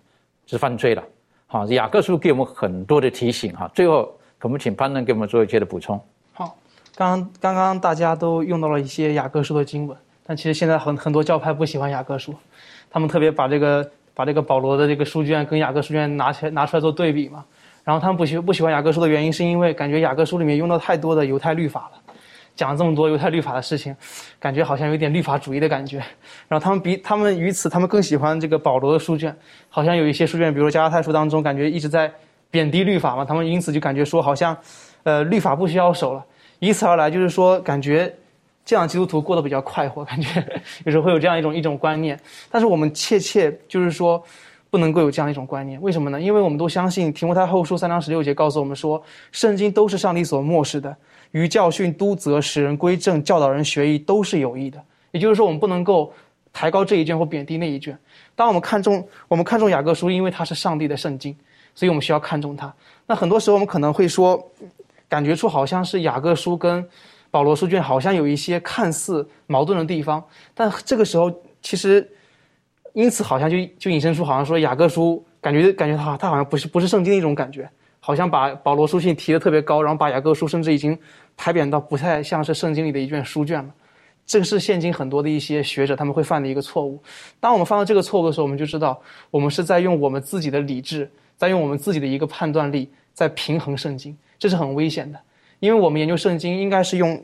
[0.46, 1.02] 是犯罪了。
[1.48, 3.68] 好，雅各书给我们很多的提醒哈。
[3.74, 6.00] 最后，我们请潘能给我们做一些的补充。
[6.32, 6.56] 好，
[6.94, 12.32] 刚刚刚刚大家都用到了一些雅各书的经文，但其实现在很很多教派不喜欢雅各书，
[12.88, 13.90] 他们特别把这个。
[14.16, 17.44] 把这个保罗的这个书卷跟雅各书卷拿起来拿出来做对比嘛，
[17.84, 22.14] 然后他们不喜不喜欢雅各书的原因，是因为感觉雅各书里面用到太多的犹太律法了，
[22.54, 23.94] 讲了这么多犹太律法的事情，
[24.40, 25.98] 感觉好像有点律法主义的感觉。
[26.48, 29.36] 然后他们比他们于此，他们更喜欢这个保罗的书卷，
[29.68, 32.10] 好像有一些书卷，比如加拉太书当中，感觉一直在
[32.50, 34.56] 贬低律法嘛，他们因此就感觉说好像，
[35.02, 36.24] 呃，律法不需要守了，
[36.58, 38.10] 以此而来就是说感觉。
[38.66, 40.44] 这样基督徒过得比较快活，感觉
[40.84, 44.20] 有时候会有这样一种一种观念，但是我们切切就是说，
[44.70, 45.80] 不能够有这样一种观念。
[45.80, 46.20] 为什么呢？
[46.20, 49.00] 因为我们都相信提摩太后书三章十六节告诉我们说，
[49.30, 50.94] 圣经都是上帝所漠视的，
[51.30, 54.82] 于教训、督责、使人归正、教导人学艺都是有益的。
[55.12, 56.12] 也就是说，我们不能够
[56.52, 57.96] 抬高这一卷或贬低那一卷。
[58.34, 61.34] 当我们看重我们看重雅各书，因为它是上帝的圣经，
[61.72, 62.74] 所以我们需要看重它。
[63.06, 64.44] 那很多时候我们可能会说，
[65.08, 66.84] 感觉出好像是雅各书跟。
[67.30, 70.24] 保罗书卷好像有一些看似矛盾的地方，
[70.54, 72.08] 但这个时候其实，
[72.92, 77.68] 因此好像就就引申出好像说雅各书感觉感觉他他好像不是不是圣经的一种感觉，
[78.00, 80.98] 好像把保罗书信提的特别高，然后把雅各书甚至已经
[81.36, 83.74] 排贬到不太像是圣经里的一卷书卷了。
[84.24, 87.00] 这个是现今很多的一些学者他们会犯的一个错误。
[87.38, 89.00] 当我们犯到这个错误的时候，我们就知道
[89.30, 95.18] 我们是在用我们自己的理智，在用我们自己的一个判断力在平衡圣经，这是很危险的。
[95.60, 97.22] 因为我们研究圣经，应该是用，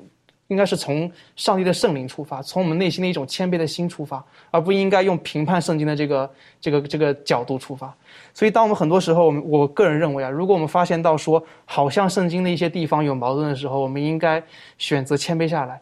[0.48, 6.30] 应该是从上帝的圣灵出发，从我们内心的一种谦卑的心出发，而不应该用评判圣经的这个
[6.60, 7.94] 这个这个角度出发。
[8.34, 14.42] 所以，当我们很多时候，我们我个人认为啊，如果我们发现到说好像圣经的一些地方有矛盾的时候，我们应该
[14.78, 15.80] 选择谦卑下来，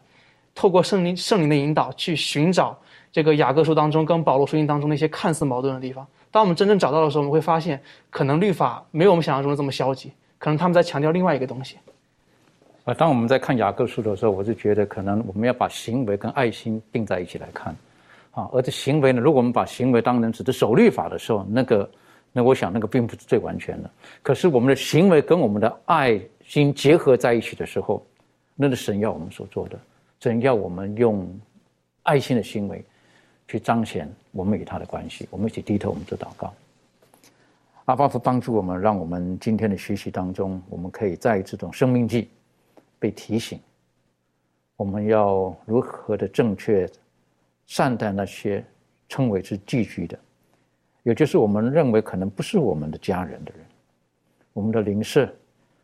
[0.53, 2.77] 透过圣灵圣灵的引导去寻找
[3.11, 6.05] 这个雅各书当中跟保罗书信当中那些看似矛盾的地方。
[6.29, 11.77] 当我们真正找到的时候，我们会发现，可能律法没有我们想象中的这么消极，可能他们在强调另外一个东西。
[12.83, 17.75] 啊，当我们在看雅各书的时候，我就觉得可能我们要把行为跟爱心并在一起来看，
[18.31, 21.87] 啊，而这行为呢，如果我们把行为当成只是守律法的时候，那个，
[22.31, 23.91] 那我想那个并不是最完全的。
[24.23, 28.03] 可是我们的行为跟我们的爱心结合在一起的时候，
[28.55, 29.77] 那是神要我们所做的，
[30.19, 31.29] 神要我们用
[32.01, 32.83] 爱心的行为
[33.47, 35.27] 去彰显我们与他的关系。
[35.29, 36.51] 我们一起低头，我们做祷告。
[37.85, 42.27] 阿巴夫帮助我们，让我们今天的学习当中，我们可以在这种生命记。
[43.01, 43.59] 被提醒，
[44.75, 46.87] 我们要如何的正确
[47.65, 48.63] 善待那些
[49.09, 50.19] 称为是寄居的，
[51.01, 53.65] 也就是我们认为可能不是我们的家人的人，
[54.53, 55.27] 我们的邻舍，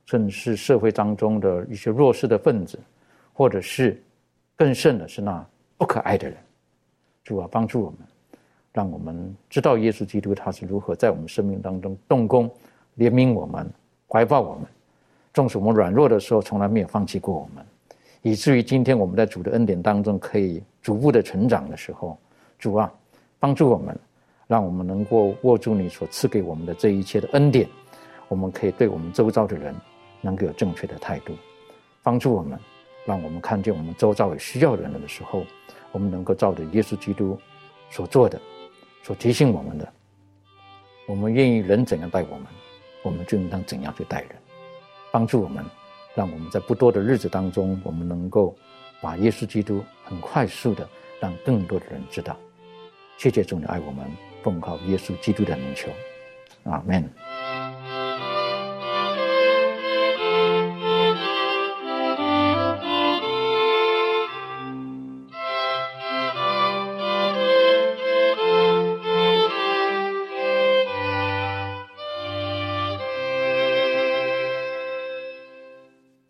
[0.05, 2.79] 甚至是社会当中的一些弱势的分子，
[3.33, 3.99] 或者是
[4.55, 5.43] 更甚的是那
[5.75, 6.37] 不可爱的人。
[7.23, 7.99] 主啊，帮助我们，
[8.71, 12.47] 让我们知道耶稣基督他是如何在我们生命当中动工，
[12.97, 13.67] 怜悯我们，
[14.07, 14.67] 怀抱我们。
[15.37, 17.63] 纵使我们软弱的时候，从来没有放弃过我们，
[18.23, 22.17] 以至于今天我们在主的恩典当中可以逐步的成长的时候，
[22.57, 22.91] 主啊，
[23.37, 23.95] 帮助我们，
[24.47, 27.69] 让我们能够握住你所赐给我们的这一切的恩典，
[28.29, 29.75] 我们可以对我们周遭的人
[30.21, 31.33] 能够有正确的态度，
[32.01, 32.57] 帮助我们，
[33.05, 35.43] 让我们看见我们周遭有需要的人的时候，
[35.91, 37.39] 我们能够照着耶稣基督
[37.91, 38.41] 所做的，
[39.03, 39.87] 所提醒我们的，
[41.07, 42.47] 我们愿意人怎样待我们，
[43.03, 44.31] 我们就应当怎样去待人。
[45.17, 45.65] 帮助我们，
[46.13, 48.55] 让我们在不多的日子当中，我们能够
[49.01, 50.87] 把耶稣基督很快速的
[51.19, 52.37] 让更多的人知道。
[53.17, 54.05] 谢谢主，你爱我们，
[54.43, 55.89] 奉靠耶稣基督的名求，
[56.65, 57.03] 阿门。